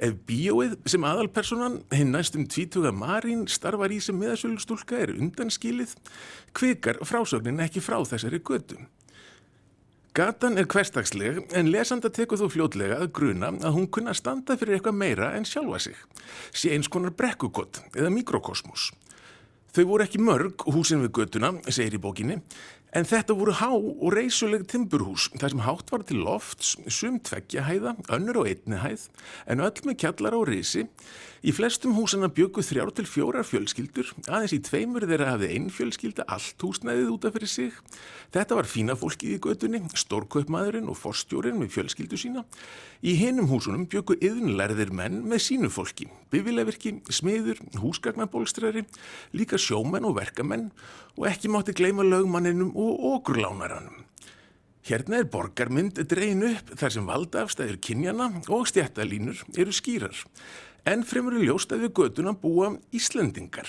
[0.02, 5.94] Ef bíóið sem aðalpersonan hinn næstum tvítuga Marín starfar í sem meðasölustúlka er undanskilið,
[6.58, 8.80] kvikar frásögnin ekki frá þessari götu.
[10.12, 14.76] Gatan er hverstagsleg en lesanda tekur þú fljótlega að gruna að hún kunna standa fyrir
[14.76, 16.02] eitthvað meira en sjálfa sig.
[16.52, 18.90] Sé eins konar brekkukott eða mikrokosmos.
[19.72, 22.42] Þau voru ekki mörg húsin við götuna, segir í bókinni,
[22.92, 27.64] En þetta voru há og reysuleg timburhús, þar sem hátt var til lofts, sum tveggja
[27.64, 29.06] hæða, önnur á einni hæð,
[29.48, 30.84] en öll með kjallar á reysi.
[31.42, 36.28] Í flestum húsana bjöku þrjár til fjórar fjölskyldur, aðeins í tveimur þeirra hafði einn fjölskylda
[36.30, 37.80] allt húsnæðið útaf fyrir sig.
[38.36, 42.46] Þetta var fína fólkið í gödunni, stórkaupmaðurinn og forstjórin með fjölskyldu sína.
[43.02, 48.86] Í hinum húsunum bjöku yðnlærðir menn með sínu fólki, bifilevirki, smiður, húsgagnabólstrari,
[49.34, 50.70] líka sjómenn og verkamenn
[51.18, 54.06] og ekki mátti gleima lögmanninum og okurlánaranum.
[54.82, 60.18] Hérna er borgarmynd dreyin upp þar sem valdaafstæður kynjana og stjættalínur eru skýrar.
[60.82, 63.68] En fremur er ljóst að við göduna búa Íslandingar.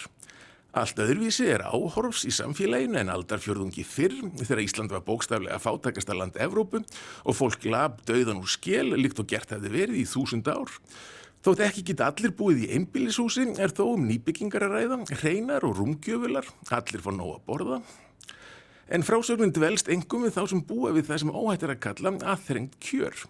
[0.72, 6.38] Allt öðruvísi er áhorfs í samfélaginu en aldarfjörðungi fyrr þegar Ísland var bókstaflega fátakasta land
[6.40, 10.72] Evrópu og fólk lab döðan úr skell líkt og gert hefði verið í þúsund ár.
[11.44, 15.76] Þótt ekki geta allir búið í einbílishúsi er þó um nýbyggingar að ræða, hreinar og
[15.82, 17.82] rúmgjöfular, allir fór nóg að borða.
[18.92, 22.10] En frásögnin dvelst engum við þá sem búa við það sem óhætt er að kalla
[22.34, 23.22] aðþrengt kjör.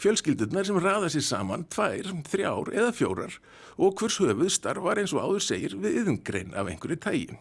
[0.00, 3.36] Fjölskyldurnar sem raða sér saman tvær, þrjár eða fjórar
[3.76, 7.36] og hvers höfuð starfar eins og áður segir við yðungrein af einhverju tægi.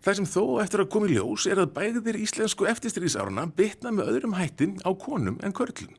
[0.00, 4.38] Það sem þó eftir að komi ljós er að bæðir íslensku eftirstríðsárna bytna með öðrum
[4.38, 5.92] hættin á konum en körlum.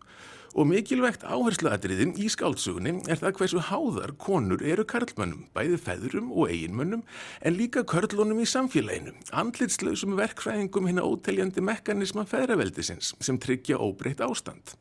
[0.51, 6.51] Og mikilvægt áhersluatriðin í skáltsugunni er það hversu háðar konur eru karlmönnum, bæði feðurum og
[6.51, 7.05] eiginmönnum,
[7.39, 14.23] en líka körlunum í samfélaginu, andlitslausum verkfræðingum hinn að óteljandi mekanisma feðraveldisins sem tryggja óbreytt
[14.27, 14.75] ástand.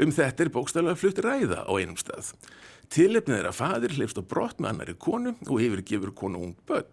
[0.00, 2.32] Um þetta er bókstæðlega flutt ræða á einum stað.
[2.92, 6.88] Tilefnið er að fadir hlifst á brott með annari konu og yfirgefur konu ung börn.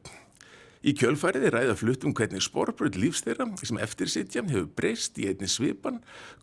[0.80, 5.26] Í kjölfarið er ræða flutt um hvernig sporbröð lífs þeirra sem eftirsitja hefur breyst í
[5.28, 5.98] einni svipan,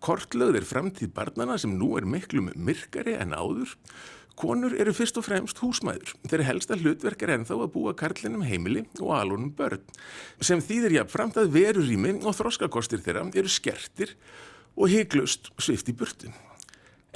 [0.05, 3.73] kortlögð er framtíð barnana sem nú er miklu myrkari en áður.
[4.37, 8.85] Konur eru fyrst og fremst húsmæður, þeirri helsta hlutverk er ennþá að búa karlinum heimili
[9.01, 9.81] og alunum börn,
[10.45, 14.13] sem þýðir jafnframt að verurými og þroskakostir þeirra eru skertir
[14.77, 16.37] og heiklust svift í burtun.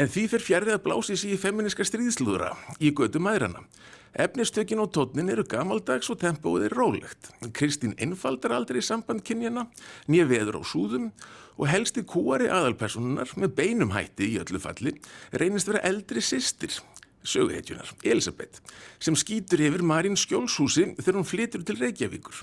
[0.01, 3.67] En því fyrir fjarrið að blási sér í feminiska stríðslúðra í götu maðurana.
[4.15, 7.29] Efnistökin og tónin eru gamaldags og tempóið er rólegt.
[7.55, 9.69] Kristín einfaldar aldrei samband kynjana,
[10.11, 11.11] nýja veður á súðum
[11.57, 14.97] og helsti kúari aðalpersonunar með beinum hætti í öllu falli
[15.31, 16.75] reynist vera eldri sýstir,
[17.23, 18.59] söguhetjunar, Elisabeth,
[18.99, 22.43] sem skýtur yfir Marín skjólshúsi þegar hún flytur til Reykjavíkur.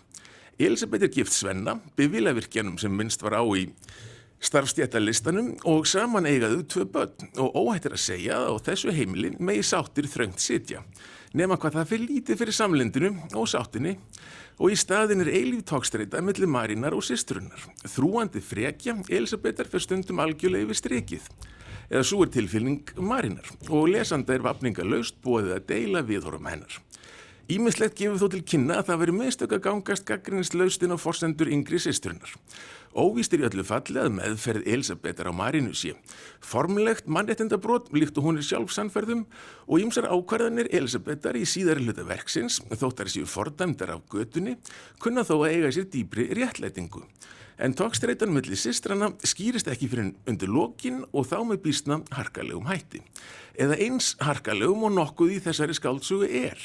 [0.58, 3.68] Elisabeth er gift Svenna, bevilavirkjanum sem minnst var á í
[4.40, 9.66] starfstjættalistanum og saman eigaðu tvö börn og óhættir að segja að á þessu heimili megi
[9.66, 10.84] sáttir þröngt sitja
[11.34, 13.98] nema hvað það fyrir lítið fyrir samlendinu og sáttinni
[14.58, 17.68] og í staðin er eilíf tókstreita mellir Marínar og sýstrunnar.
[17.84, 21.30] Þrúandi frekja Elisabetar fyrir stundum algjörlega yfir strikið
[21.88, 26.82] eða svo er tilfylning Marínar og lesanda er vapninga laust búið að deila viðhorum hennar.
[27.48, 31.80] Ímislegt gefur þó til kynna að það veri mistök að gangast gaggrinslaustinn á forsendur yngri
[31.80, 32.34] sýstrunnar.
[32.96, 35.94] Óvíst er í öllu falli að meðferð Elisabetar á Marínu sé.
[36.40, 39.26] Formlegt mannrettindabrót líkt og hún er sjálf sannferðum
[39.68, 44.58] og ýmsar ákvarðanir Elisabetar í síðari hluta verksins, þóttar séu fordæmdar af götunni,
[45.04, 47.04] kunna þó að eiga sér dýbri réttlætingu.
[47.58, 53.02] En tókstreitan millir sistrana skýrist ekki fyrir undir lokin og þá með býstna harkalegum hætti.
[53.58, 56.62] Eða eins harkalegum og nokkuð í þessari skáltsugu er.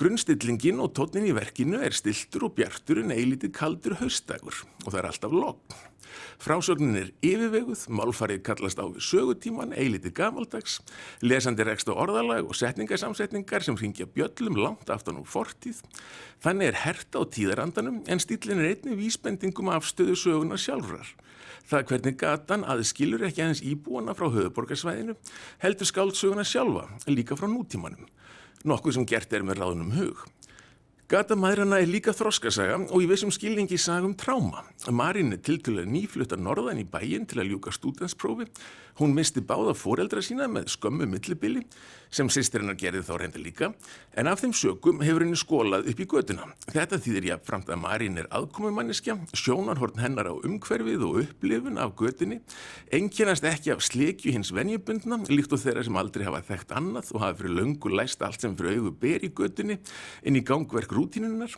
[0.00, 4.98] Grunnstillingin og tónin í verkinu er stiltur og bjartur en eilítið kaldur haustagur og það
[5.02, 5.74] er alltaf logn.
[6.40, 10.78] Frásögnin er yfirveguð, málfarið kallast á við sögutíman, eilítið gamaldags,
[11.20, 15.82] lesandi rekst á orðalag og setningarsamsetningar sem ringja bjöllum langt aftan úr fortíð.
[16.40, 21.12] Þannig er hert á tíðarandanum en stílin er einni vísbendingum af stöðu söguna sjálfrar.
[21.68, 25.18] Það hvernig gatan aðskilur ekki aðeins íbúana frá höfuborgarsvæðinu
[25.60, 28.08] heldur skáldsöguna sjálfa, líka frá nútímanum.
[28.68, 30.26] Nokkuð sem gert er með ráðunum hug.
[31.10, 34.60] Gata maðurana er líka þroskasaga og í vissum skilningi sagum tráma.
[34.94, 38.46] Marín er til til að nýflutta norðan í bæin til að ljúka stúdansprófi.
[39.00, 41.64] Hún misti báða foreldra sína með skömmu millibili
[42.10, 43.70] sem sýstirinnar gerði þá reynda líka
[44.18, 46.48] en af þeim sökum hefur henni skólað upp í göduna.
[46.70, 51.94] Þetta þýðir ég framt að Marín er aðkomumanniska, sjónarhorn hennar á umhverfið og upplifun af
[51.98, 52.40] gödunni,
[52.92, 57.24] enginast ekki af slekju hins venjubundna líkt og þeirra sem aldrei hafa þekkt annað og
[57.24, 59.78] hafa fyrir löngu læst allt sem fyrir auðu ber í gödunni
[60.26, 61.54] inn í gangverk rútínunar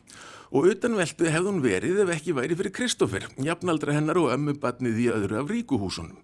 [0.53, 5.09] og utanveldu hefði hún verið ef ekki væri fyrir Kristófer, jafnaldra hennar og ömmubatnið í
[5.15, 6.21] öðru af ríkuhúsunum.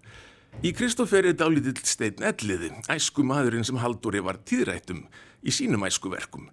[0.59, 5.05] Í Kristófer er dálítill stein elliði, æsku maðurinn sem Haldóri var tíðrættum
[5.47, 6.49] í sínum æskuverkum.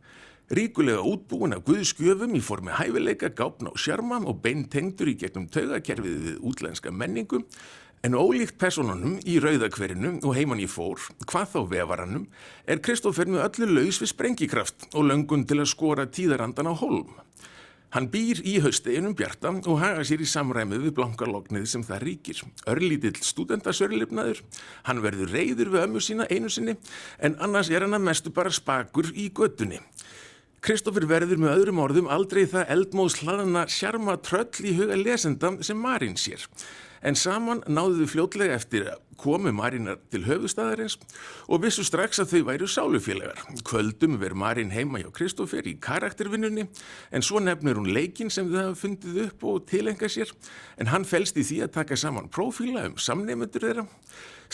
[0.53, 6.19] Ríkulega útbúin af guðskjöfum í formi hæfileika, gápna og sjarma og beintengdur í gegnum taugakerfið
[6.21, 7.41] við útlenska menningu,
[8.05, 12.29] en ólíkt personunum í rauðakverinu og heimann í fór, hvað þá vefarannum,
[12.69, 17.09] er Kristófer með öllu laus við sprengikraft og löngun til að skora tíðarandan á holm.
[17.95, 22.41] Hann býr í hausteginum bjarta og haga sér í samræmið við blankarlognið sem það ríkir.
[22.67, 24.41] Örlítill stúdendasörlipnaður,
[24.83, 26.75] hann verður reyður við ömmu sína einu sinni
[27.23, 29.79] en annars er hann að mestu bara spakur í göttunni.
[30.65, 35.79] Kristófur verður með öðrum orðum aldrei það eldmóðs hlaðana sjarma tröll í huga lesenda sem
[35.79, 36.43] Marín sér
[37.01, 38.87] en saman náðu þau fljótlega eftir
[39.19, 40.97] komu Marínar til höfustæðarins
[41.47, 43.39] og vissu strax að þau væru sálufélagar.
[43.67, 46.67] Kvöldum ver Marín heima hjá Kristófer í karaktervinnunni
[47.11, 50.33] en svo nefnir hún leikin sem þau hafa fundið upp og tilenga sér
[50.79, 53.87] en hann fælst í því að taka saman prófíla um samnefnendur þeirra.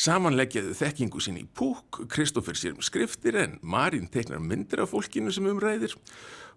[0.01, 5.33] Samanleggjaðu þekkingu sín í púk, Kristófer sér um skriftir en Marín teiknar myndir af fólkinu
[5.35, 6.01] sem umræðir og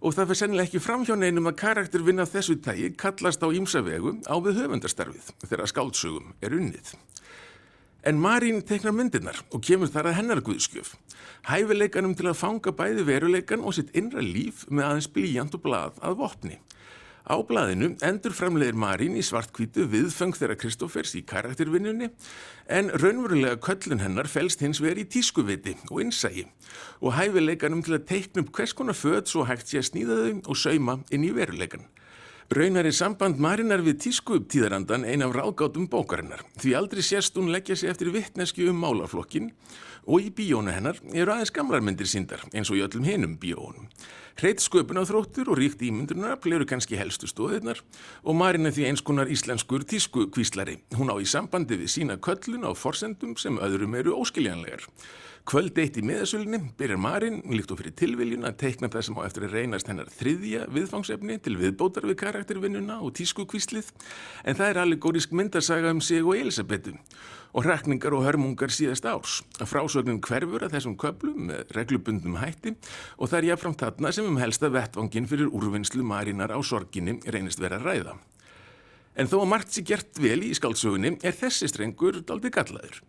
[0.01, 4.61] það fyrir sennilega ekki framhjá neinum að karaktervinna þessu tægi kallast á ímsavegu á við
[4.61, 6.95] höfundarstarfið þegar skáldsögum er unnið.
[8.05, 10.91] En Marín teiknar myndirnar og kemur þar að hennar guðskjöf.
[11.49, 15.97] Hæfileikanum til að fanga bæði veruleikan og sitt innra líf með aðeins blíjant og blað
[16.05, 16.59] að vopni.
[17.25, 22.11] Á blaðinu endur framleiðir Marín í svartkvítu viðfeng þeirra Kristófers í karaktervinnunni
[22.69, 26.45] en raunverulega köllun hennar fælst hins vegar í tískuviti og innsægi
[27.01, 30.51] og hæfileikanum til að teikna upp hvers konar född svo hægt sé að sníða þau
[30.53, 31.87] og sauma inn í veruleikan.
[32.53, 37.39] Raunar er samband Marinar við tísku upp tíðarandan ein af ráðgátum bókarinnar því aldrei sérst
[37.41, 39.49] hún leggja sig eftir vittnesku um málaflokkin
[40.05, 43.89] og í bíónu hennar eru aðeins gamlar myndir síndar eins og í öllum hinum bíónum.
[44.35, 47.79] Hreit sköpun á þróttur og ríkt ímyndunar eru kannski helstu stóðirnar
[48.27, 50.75] og Marín er því eins konar íslenskur tísku kvíslari.
[50.99, 54.83] Hún á í sambandi við sína köllun á forsendum sem öðrum eru óskiljanlegar.
[55.45, 59.21] Kvöld eitt í miðasölunni byrjar Marín, líkt og fyrir tilviljun, að teikna það sem á
[59.27, 63.91] eftir að reynast hennar þriðja viðfangsefni til viðbótar við karaktervinnuna og tískukvíslið,
[64.41, 66.95] en það er allegórisk myndarsaga um sig og Elisabetu
[67.53, 69.37] og rakningar og hörmungar síðast árs.
[69.69, 72.73] Frásögnin hverfur að þessum köplum með reglubundum hætti
[73.19, 77.61] og það er jáfnframt þarna sem um helsta vettvangin fyrir úrvinnslu Marínar á sorginni reynist
[77.61, 78.17] vera ræða.
[79.13, 83.03] En þó að margt sér gert vel í skáldsögunni er þessi strengur daldi gallaður.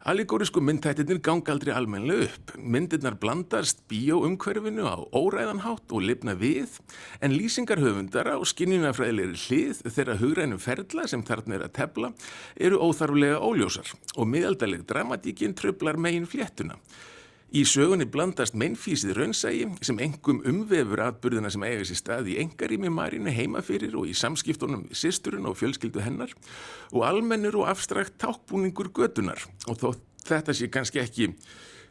[0.00, 2.52] Allegórisku myndtættirnir ganga aldrei almenlega upp.
[2.56, 6.78] Myndirnar blandast bíóumhverfinu á óræðanhátt og lifna við,
[7.20, 12.12] en lýsingarhöfundara og skinnjunafræðilegri hlið þeirra hugrænum ferla sem þarna er að tefla
[12.56, 16.80] eru óþarfulega óljósar og miðaldaleg dramatíkin tröflar megin fléttuna.
[17.50, 22.92] Í sögunni blandast mennfísið raunsægi sem engum umvefur atbyrðina sem eiga sér stað í engarími
[22.94, 26.30] Marínu heimafyrir og í samskiptunum sýsturinn og fjölskyldu hennar
[26.92, 29.88] og almennur og afstrakt tákbúningur gödunar og þó
[30.28, 31.32] þetta sé kannski ekki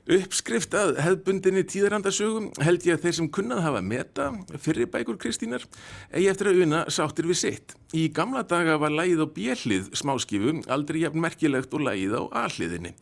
[0.09, 5.67] Uppskrift að hefðbundinni tíðarandasögum held ég að þeir sem kunnað hafa meta fyrir bækur Kristínar
[6.09, 7.75] eigi eftir að una sáttir við sitt.
[7.93, 12.95] Í gamla daga var lægið á bjellið smáskifu aldrei jafn merkilegt og lægið á alliðinni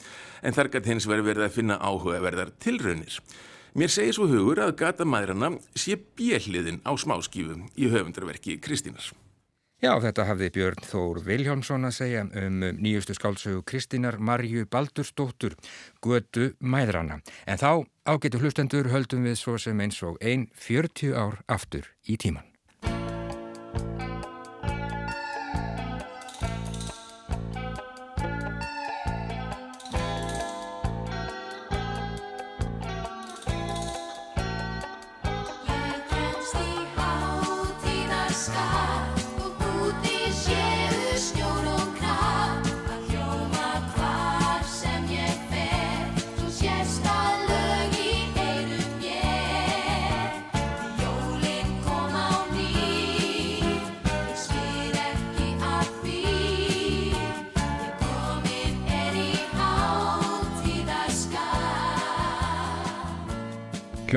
[0.43, 3.22] en þar gæti hins verið verið að finna áhugaverðar tilraunir.
[3.78, 9.13] Mér segir svo hugur að gata maðurana sé bjelliðin á smáskifu í höfundarverki Kristínar.
[9.78, 15.54] Já, þetta hafði Björn Þór Viljámsson að segja um nýjustu skálsögu Kristínar Marju Baldurstóttur,
[16.02, 17.20] Götu Mæðrana.
[17.45, 22.18] En þá ágetur hlustendur höldum við svo sem eins og einn 40 ár aftur í
[22.18, 22.47] tíman.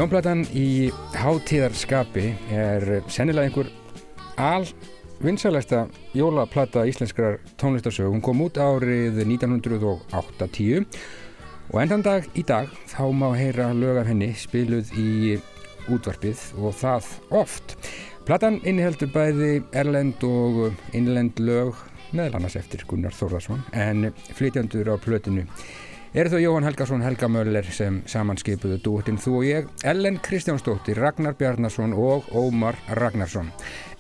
[0.01, 2.23] Hljónplatan í hátíðarskapi
[2.57, 3.67] er sennilega einhver
[4.41, 4.63] al
[5.21, 5.83] vinsælæsta
[6.17, 8.09] jólaplata íslenskrar tónlistarsög.
[8.09, 10.87] Hún kom út árið 1980
[11.69, 15.37] og endan dag í dag þá má heyra lög af henni spiluð í
[15.93, 17.77] útvarpið og það oft.
[18.25, 21.77] Platan inniheldur bæði erlend og innlend lög
[22.17, 25.45] meðal annars eftir Gunnar Þórðarsson en flytjandur á plötinu
[26.11, 31.37] eru þau Jóhann Helgarsson Helga Möller sem samanskipuðu dúttinn Þú og ég, Ellen Kristjánsdóttir, Ragnar
[31.39, 33.53] Bjarnarsson og Ómar Ragnarsson.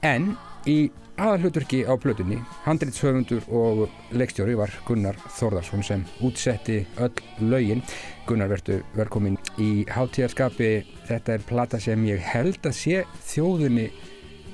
[0.02, 0.32] En
[0.66, 0.90] í
[1.20, 3.84] aðalhuturki á plötunni, handrýtshöfundur og
[4.16, 7.84] leikstjóri var Gunnar Þórðarsson sem útsetti öll laugin.
[8.26, 10.72] Gunnar verður velkomin í háttíðarskapi.
[11.06, 13.86] Þetta er plata sem ég held að sé þjóðinni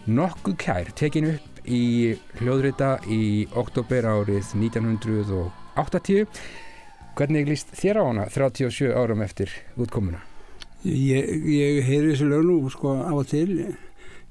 [0.07, 6.28] nokkuð kær, tekin upp í hljóðrita í oktober árið 1980
[7.17, 10.19] Hvernig líst þér á hana 37 árum eftir útkomuna?
[10.85, 13.73] Ég, ég heyri þessu lög nú sko á og til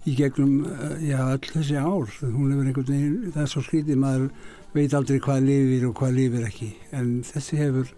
[0.05, 2.11] í gegnum eh, já, all þessi ár.
[2.21, 4.27] Hún hefur einhvern veginn, það er svo skrítið, maður
[4.75, 6.69] veit aldrei hvað lifir og hvað lifir ekki.
[6.93, 7.89] En þessi hefur,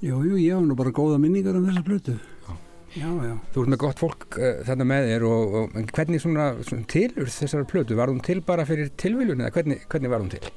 [0.00, 2.16] jú, jú, hafa nú bara góða minningar um þessa blötu.
[2.96, 3.34] Já, já.
[3.52, 7.28] Þú ert með gott fólk uh, þarna með þér og, og hvernig svona, svona tilur
[7.28, 7.98] þessara plötu?
[7.98, 10.48] Var hún til bara fyrir tilviljun eða hvernig, hvernig var hún til?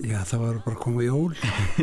[0.00, 1.30] Já, það var bara að koma jól.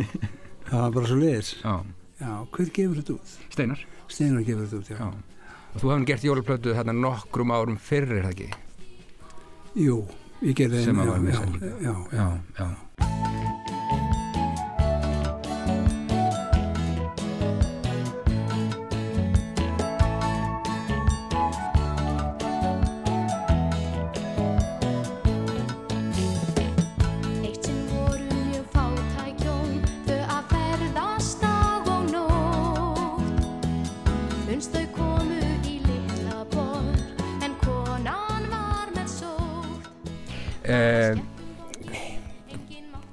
[0.70, 1.54] það var bara svo leiðis.
[1.62, 1.74] Já.
[2.18, 3.34] Já, hver gefur þetta út?
[3.54, 3.84] Steinar.
[4.10, 4.98] Steinar gefur þetta út, já.
[4.98, 5.54] já.
[5.74, 8.50] Og þú hefði gert jólaplötu þarna nokkrum árum fyrir, er það ekki?
[9.78, 10.02] Jú,
[10.42, 11.30] ég gerði það.
[11.30, 11.42] Já,
[11.86, 12.30] já, já.
[12.58, 13.37] já.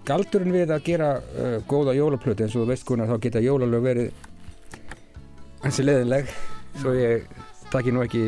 [0.09, 3.84] Galdurinn við að gera uh, góða jólaplötu eins og þú veist konar þá geta jólalög
[3.84, 4.24] verið
[5.64, 6.32] hansi leðinleg
[6.80, 7.28] svo ég
[7.72, 8.24] takki nú ekki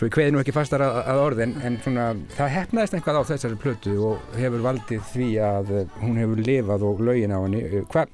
[0.00, 3.28] svo ég kveði nú ekki fastar að, að orðin en svona það hefnaðist einhvað á
[3.30, 7.82] þessari plötu og hefur valdið því að hún hefur lifað og lögin á henni.
[7.92, 8.06] Hva,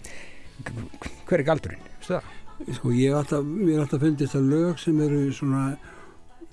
[1.28, 1.86] hver er galdurinn?
[2.02, 3.46] Sko ég hef alltaf,
[3.76, 5.64] alltaf fundið þetta lög sem eru svona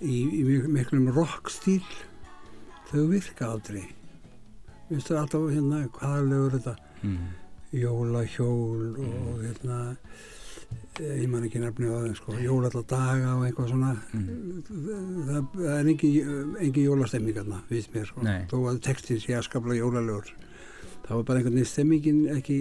[0.03, 1.81] í, í miklum rockstíl
[2.91, 3.87] þau virka aldrei
[4.89, 7.19] finnst það alltaf hérna hvaða lögur þetta mm.
[7.79, 9.43] jólahjól og mm.
[9.43, 9.79] hérna
[10.99, 14.63] eh, ég man ekki nefni á það sko, jólaladaga og eitthvað svona mm.
[14.69, 18.25] það, það er engin, jólastemming hérna, viðst mér sko.
[18.51, 20.33] þó að textin sé að skapla jólalögur
[21.03, 22.59] það var bara einhvern veginn stemmingin ekki,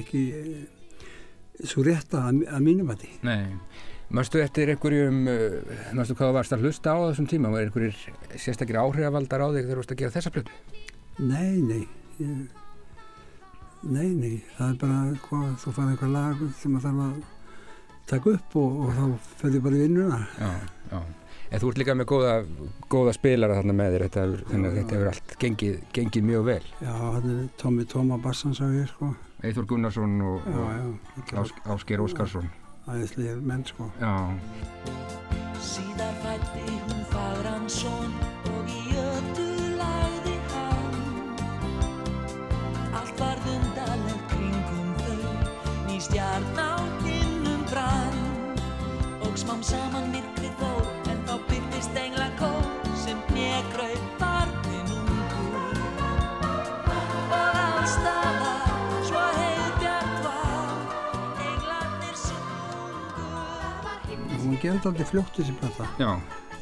[0.00, 0.66] ekki eh,
[1.60, 5.20] svo rétta að, að mínum að því Nei Mörstu eftir einhverjum,
[5.94, 7.94] náttúrulega hvað varst að hlusta á þessum tíma, var einhverjir
[8.42, 10.56] sérstaklega áhrifavaldar á þig þegar þú varst að gera þessa plötu?
[11.18, 11.84] Nei, nei
[12.20, 12.48] ég,
[13.80, 17.14] Nei, nei það er bara hvað, þú fara eitthvað lag sem það þarf að
[18.10, 19.04] taka upp og, og þá
[19.40, 20.18] fyrir bara í vinnuna.
[20.36, 20.50] Já,
[20.90, 21.00] já.
[21.50, 22.34] En þú ert líka með góða,
[22.92, 26.66] góða spilara þarna með þér þetta, þannig að þetta hefur allt gengið, gengið mjög vel.
[26.84, 29.08] Já, hann er Tómi Tóma Bassan sá ég sko.
[29.40, 32.52] Eithor Gunnarsson og, og Ásker Óskarsson.
[32.90, 33.88] Æðislega menn sko.
[34.02, 34.12] Já
[43.20, 45.20] Allt var vundalegt kringum þau.
[45.86, 48.16] Ný stjarn á hinnum brann.
[49.20, 52.64] Og smám saman myrkrið fór En þá byrtist engla kór
[52.96, 55.76] Sem negrauð barnin ungur
[57.28, 58.64] Og allstaðar
[59.04, 60.72] Svo heiðbjart var
[61.44, 65.84] Englarnir sungur Hún gerði aldrei fljótt þessi plata.
[66.00, 66.10] Já.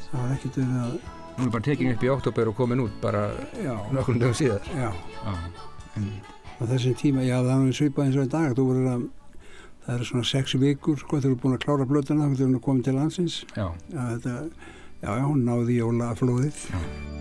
[0.09, 0.91] Það var ekkert verið að
[1.39, 3.29] Hún er bara tekin upp í oktober og komin út bara
[3.95, 4.67] nokkurnu dögum síðar.
[4.75, 4.91] Já,
[5.23, 5.33] já
[5.95, 6.11] en...
[6.59, 9.05] Á þessum tíma, já það er svipað eins og í dag Þú voru að
[9.85, 12.49] það eru svona sex vikur sko, þegar þú er búin að klára blötuna þá getur
[12.49, 13.39] hún að koma til landsins.
[13.55, 13.65] Já.
[13.89, 14.35] Já, þetta,
[15.01, 17.18] já, hún náði jólaflóðið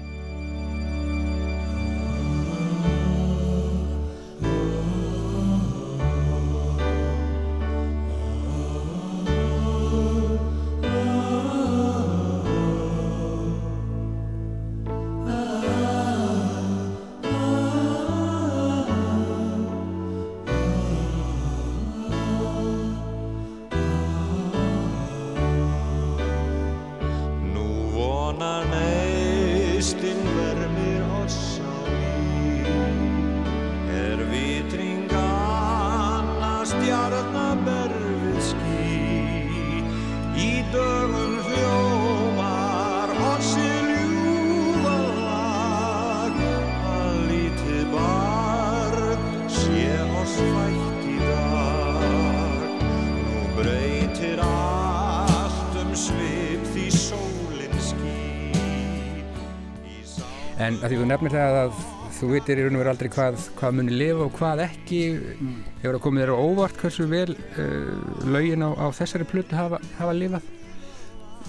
[60.59, 61.81] En að því þú nefnir það að
[62.19, 65.03] þú veitir í raun og veru aldrei hvað, hvað muni lifa og hvað ekki.
[65.39, 65.59] Mm.
[65.83, 69.79] Hefur það komið þér á óvart hversu vel uh, lögin á, á þessari plötu hafa,
[70.01, 70.49] hafa lifað?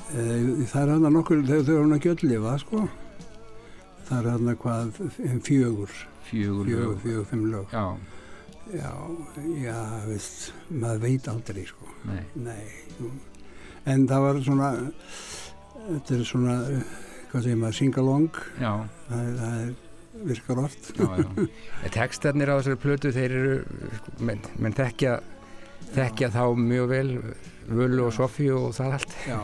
[0.10, 0.22] E,
[0.70, 2.84] það er hann að nokkur, þau, þau hann að gjöldlifa, sko.
[4.10, 5.01] Það er hann að hvað,
[5.45, 5.97] fjögur,
[6.30, 7.74] Fjögur fjögur, fjögur, fimm lög.
[7.74, 7.86] Já,
[8.70, 8.93] Já,
[9.57, 11.88] já, veist, maður veit aldrei, sko.
[12.05, 12.22] nei.
[12.38, 13.10] Nei,
[13.89, 14.68] en það var svona,
[15.88, 16.91] þetta er svona, eh,
[17.32, 19.72] hvað segir maður, singalong, það, það er,
[20.30, 20.92] virkar oft.
[21.98, 23.58] Tekstarnir á þessari plötu, þeir eru,
[24.26, 25.20] menn, menn þekkja,
[25.96, 27.10] þekkja þá mjög vel
[27.70, 29.12] Völu og Sofíu og það allt.
[29.30, 29.42] Já,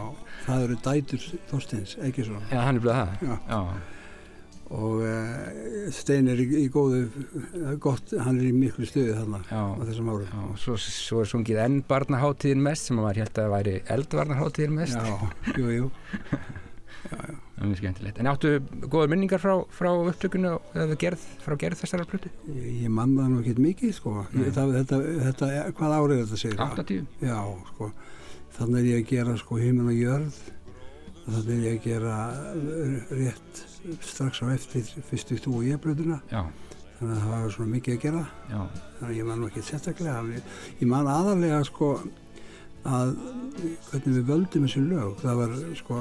[0.48, 2.48] það eru dætur Þorsteins, ekki svona.
[2.50, 3.28] Já, hann er bleið það.
[3.28, 3.36] Já.
[3.52, 3.60] Já,
[4.76, 9.44] Og uh, Stein er í, í góðu, eh, gott, hann er í miklu stöðu þarna
[9.46, 10.26] á þessum árum.
[10.26, 14.78] Já, og svo, svo er sungið enn barnaháttíðin mest sem maður held að væri eldvarnaháttíðin
[14.80, 14.98] mest.
[14.98, 15.92] Já, jú, jú.
[17.12, 18.20] Það er mjög skemmtilegt.
[18.22, 18.52] En áttu
[18.90, 22.32] góður minningar frá, frá upptökunu eða gerð, frá gerð þessara plötu?
[22.50, 24.14] Ég, ég man það nú ekkert mikið, sko.
[24.34, 26.60] Það, þetta, þetta, hvað árið þetta segir?
[26.66, 27.08] 80?
[27.26, 27.40] Já,
[27.72, 27.90] sko.
[28.58, 30.42] Þannig er ég að gera, sko, himinn og jörð.
[31.26, 32.18] Þannig er ég að gera
[32.56, 33.64] eh, rétt
[34.06, 36.20] strax á eftir fyrstu þú og ég blöðuna.
[36.34, 36.44] Já,
[36.96, 38.20] Þannig að það var svona mikið að gera.
[38.48, 38.60] já,
[39.00, 40.44] Þannig að ég man nú ekkert sérstaklega.
[40.80, 41.90] Ég man aðalega, sko,
[42.86, 43.16] að
[43.90, 45.16] hvernig við völdum þessi lög.
[45.22, 46.00] Það var, sko,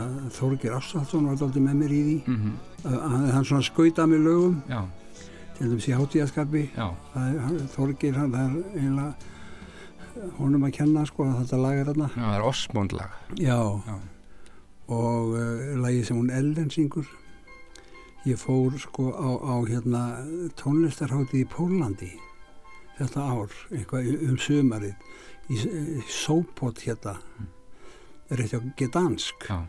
[0.00, 2.18] að Þorgir Ásthaldsson var aldrei með mér í því.
[2.26, 4.78] mm Hann, hann svona skautað mér lögum, já,
[5.58, 6.62] til dæmis í hátíðaskapi.
[7.74, 12.08] Þorgir, hann, það er eiginlega honum að kenna, sko, að þetta lag er þarna.
[12.14, 13.18] já, það er Osmond-lag.
[13.36, 13.58] Já.
[13.90, 13.98] Já.
[14.96, 17.12] Og uh, lagið sem hún Ellen syngur.
[18.24, 20.02] Ég fór, sko, á, á hérna
[20.56, 22.10] tónlistarháttið í Pólandi
[22.96, 24.94] þetta ár, eitthvað um sömarið
[25.48, 27.16] í, í Sópot hérna.
[28.30, 29.64] Rétt á Gdansk Já,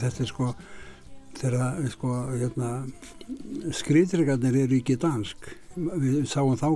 [0.00, 0.48] þetta er sko
[1.34, 2.70] þegar sko hérna
[3.74, 6.68] skriðdregarnir eru í Gdansk við sáum þá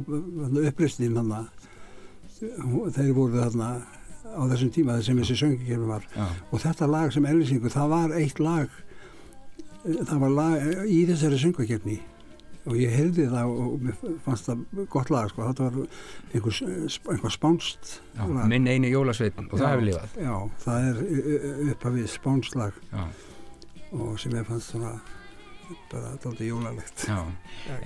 [0.69, 1.47] upplýstin þarna
[2.39, 3.71] þeir voru þarna
[4.29, 8.15] á þessum tíma sem þessi söngikefni var já, og þetta lag sem Ellisingur, það var
[8.19, 8.69] eitt lag
[9.89, 11.99] það var lag í þessari söngakefni
[12.69, 15.79] og ég heyrði það og mér fannst það gott lag sko, þetta var
[16.35, 16.59] einhver,
[17.15, 18.25] einhver spánst já.
[18.27, 18.45] lag.
[18.51, 20.19] Minn eini jólasveitn og það Já, hefur lifað.
[20.27, 20.35] Já,
[20.67, 21.01] það er
[21.73, 22.83] upphafið spánslag
[23.97, 24.97] og sem ég fannst svona
[25.89, 27.23] bara dálítið jólalegt já.
[27.69, 27.79] Já,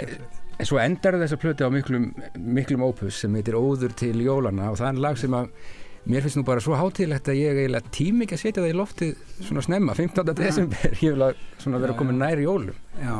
[0.60, 4.76] En svo endar þessa plötu á miklum, miklum opus sem heitir Óður til jólana og
[4.78, 5.48] það er lag sem að
[6.12, 8.76] mér finnst nú bara svo hátíðlegt að ég eiginlega tími ekki að setja það í
[8.78, 10.34] loftið svona snemma, 15.
[10.38, 12.22] desember, ég vil að svona vera Já, komin já.
[12.26, 12.78] nær jólum.
[13.00, 13.16] já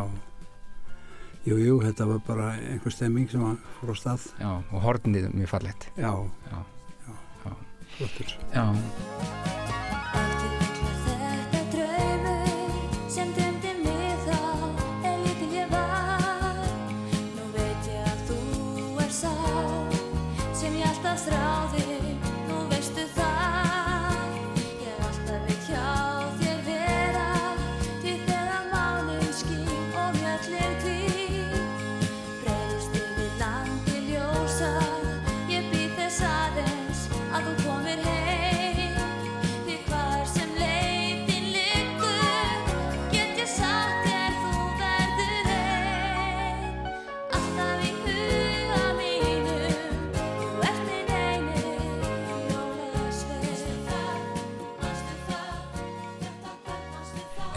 [1.42, 5.32] Jú, jú, þetta var bara einhver stemming sem að fór á stað Já, og hornið
[5.34, 5.88] mjög fallegt.
[5.98, 6.12] Já,
[6.52, 6.60] Já,
[7.96, 8.64] flottur já,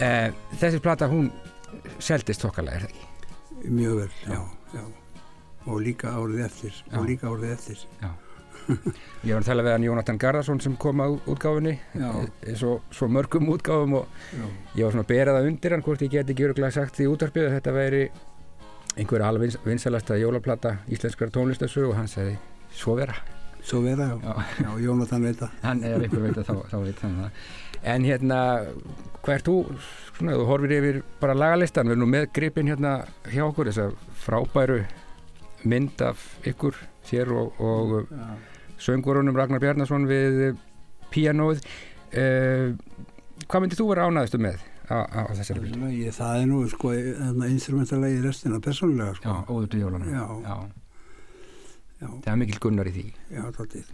[0.06, 0.28] Eh,
[0.60, 1.30] þessi plata hún
[2.02, 3.72] seldist þokkalega, er það ekki?
[3.72, 4.40] Mjög vel, já,
[4.76, 4.84] já
[5.66, 6.98] og líka árið eftir Já.
[7.00, 7.80] og líka árið eftir.
[9.26, 12.08] Ég var að tala við hann Jónatan Garðarsson sem kom að útgáfunni Já.
[12.42, 14.44] eh, svo, svo mörgum útgáfum og Já,
[14.78, 17.06] ég var svona að bera það undir hann hvort ég geti ekki öruglega sagt því
[17.12, 18.02] útvarpið að þetta væri
[18.96, 22.36] einhverja alveg vins, vinsalasta jólaplata íslenskara tónlistasögu og hann sagði
[22.74, 23.14] svo vera.
[23.66, 24.34] Svo vera, já, Já.
[24.62, 25.50] já Jónatan veit það.
[25.66, 27.30] Hann ef einhver veit að þá, þá veit hann það
[27.86, 28.40] en hérna
[29.22, 29.56] hvað er þú
[30.16, 32.92] svona, þú horfir yfir bara lagalistan við erum með gripin hérna
[33.32, 33.88] hjá okkur þessa
[34.22, 34.80] frábæru
[35.66, 36.76] mynd af ykkur
[37.08, 37.96] þér og, og
[38.82, 40.56] söngurunum Ragnar Bjarnason við
[41.14, 42.72] píanóið uh,
[43.46, 44.58] hvað myndir þú vera ánæðistu með
[44.90, 45.72] á, á þessari?
[45.74, 46.92] Lagi, það er nú sko
[47.50, 49.36] instrumentalagi restina persónulega Já, sko.
[49.54, 50.26] óður til jólana Já.
[50.46, 50.56] Já.
[51.96, 52.08] Já.
[52.12, 53.90] það er mikill gunnar í því Já, tóttið.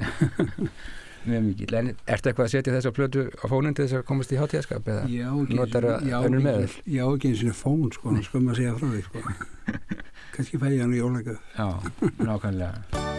[1.27, 1.75] mjög mikið.
[1.79, 4.91] En ertu eitthvað að setja þessa plötu á fónin til þess að komast í hátíðaskap
[4.95, 6.69] eða notar já, önnur meðal?
[6.87, 9.25] Já, ekki eins og fón, sko, skömm að segja frá því, sko.
[10.35, 11.41] Kannski fæ ég hann í jólækjöf.
[11.59, 11.69] Já,
[12.25, 13.12] nákvæmlega.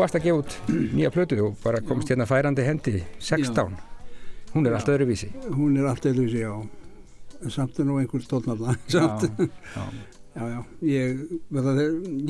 [0.00, 3.76] Varst að gefa út nýja plötu og bara komst hérna færandi hendi 16.
[4.54, 5.30] Hún er allt öðruvísi.
[5.54, 6.54] Hún er allt eða já.
[7.40, 8.74] En samt er nú einhver tónarna.
[8.90, 9.30] Samt.
[9.38, 9.84] já.
[10.30, 11.72] Já, já, ég, verða,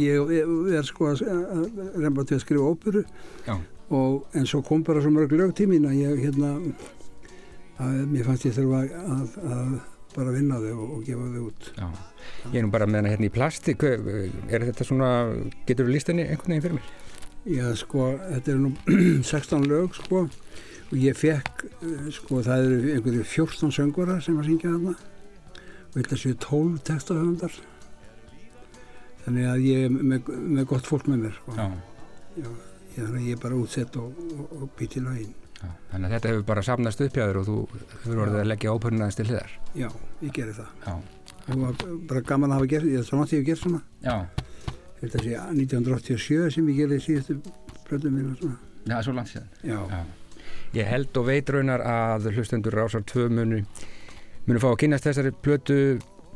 [0.00, 3.02] ég, ég er sko að, að reyna til að skrifa óperu
[3.44, 3.58] Já.
[3.92, 6.54] og, en svo kom bara svo mörg lög tímin að ég hérna
[7.76, 9.74] að mér fannst ég þurfa að, að
[10.16, 11.86] bara vinna þau og, og gefa þau út Já.
[12.54, 13.76] Ég er nú bara með hana hérna í plasti.
[13.76, 15.12] Er þetta svona,
[15.68, 16.90] getur þú líst henni einhvern veginn fyrir mér?
[17.48, 18.72] Já, sko, þetta er nú
[19.24, 20.26] 16 lög, sko
[20.90, 24.94] og ég fekk, eh, sko, það eru einhverju 14 söngvara sem að syngja þarna
[25.90, 27.54] og þetta séu 12 textahöfundar
[29.24, 30.28] þannig að ég er með,
[30.58, 31.68] með gott fólk með mér, sko Já.
[32.40, 35.32] Já, ég, þannig að ég er bara útsett og, og, og být í lögin.
[35.60, 35.70] Já.
[35.90, 37.56] Þannig að þetta hefur bara samnast uppjáður og þú
[38.04, 39.56] hefur orðið að leggja ópörnuna aðeins til hliðar.
[39.76, 39.88] Já,
[40.24, 40.70] ég gerði það.
[40.86, 40.94] Já.
[41.50, 43.82] Og bara gaman að hafa gert, ég er svo nátt ég hef gert svona.
[44.06, 44.14] Já.
[45.00, 47.38] Þetta sé 1987 sem ég gerði síðustu
[47.88, 48.58] plötum mínu og svona.
[48.90, 49.48] Já, svo langt síðan.
[49.64, 49.78] Já.
[49.90, 50.00] Já.
[50.76, 53.64] Ég held og veit raunar að hlustendur rásar tvö munu
[54.46, 55.78] munu fá að kynast þessari plötu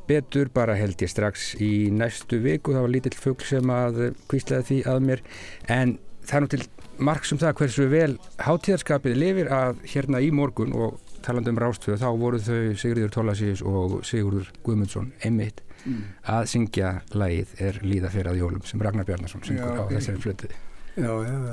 [0.09, 2.75] betur bara held ég strax í næstu viku.
[2.75, 4.01] Það var lítill fugl sem að
[4.31, 5.25] kvíslaði því að mér
[5.73, 6.63] en það er nú til
[7.05, 8.11] marg sem það hversu vel
[8.45, 13.63] hátíðarskapið lifir að hérna í morgun og talandi um rástöðu þá voru þau Sigurður Tólasís
[13.65, 16.05] og Sigurður Guðmundsson einmitt Mm.
[16.33, 20.23] að syngja lagið er líða fyrir að jólum sem Ragnar Bjarnason syngur Já, á þessari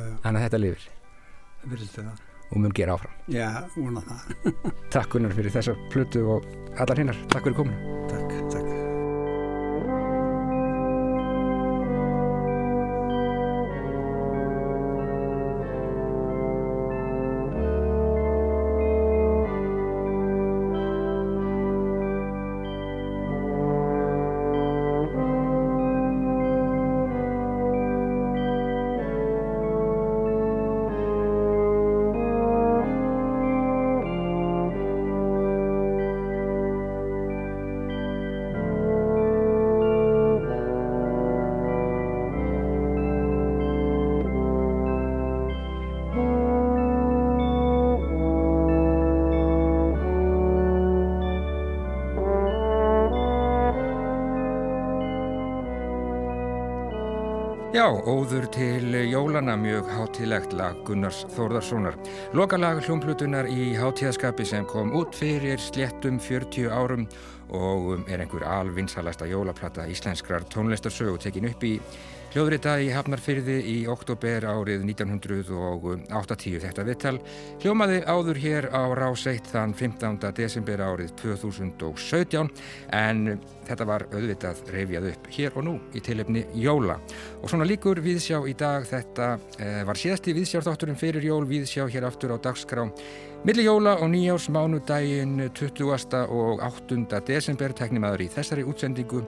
[0.08, 0.18] já.
[0.24, 0.90] Þannig að þetta lifir
[2.52, 3.14] og mun gera áfram.
[3.32, 4.52] Já, vona það.
[4.92, 7.24] Takk Gunnar fyrir þessa plötu og allar hinnar.
[7.32, 7.98] Takk fyrir kominu.
[8.12, 8.71] takk, takk.
[57.72, 61.96] Já, óður til jólana mjög hátíðlegt lag Gunnars Þórðarssonar.
[62.36, 67.06] Lokalag hljómplutunar í hátíðaskapi sem kom út fyrir sléttum 40 árum
[67.52, 71.76] og er einhver alvinsalasta jólaplata íslenskrar tónlistarsögu tekin upp í
[72.32, 76.62] hljóðrita í Hafnarfyrði í oktober árið 1980.
[76.64, 77.18] Þetta viðtal
[77.60, 80.30] hljómaði áður hér á Rás 1 þann 15.
[80.38, 82.54] desember árið 2017
[82.96, 83.34] en
[83.68, 86.96] þetta var auðvitað reyfjað upp hér og nú í tilefni jóla.
[87.42, 92.08] Og svona líkur viðsjá í dag þetta eh, var síðasti viðsjárþátturinn fyrir jól viðsjá hér
[92.08, 92.88] aftur á dagskrá
[93.42, 95.86] Milli jóla og nýjárs mánudaginn 20.
[96.30, 97.22] og 8.
[97.26, 99.24] desember teknimaður í þessari útsendingu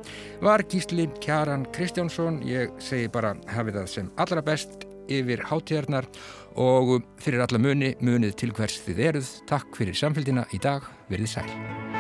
[0.46, 2.38] var Gísli Kjaran Kristjánsson.
[2.46, 6.06] Ég segi bara hafið það sem allra best yfir hátíðarnar
[6.62, 9.34] og fyrir alla muni munið til hvers þið eruð.
[9.50, 10.86] Takk fyrir samfélgina í dag.
[11.10, 11.93] Verðið sæl.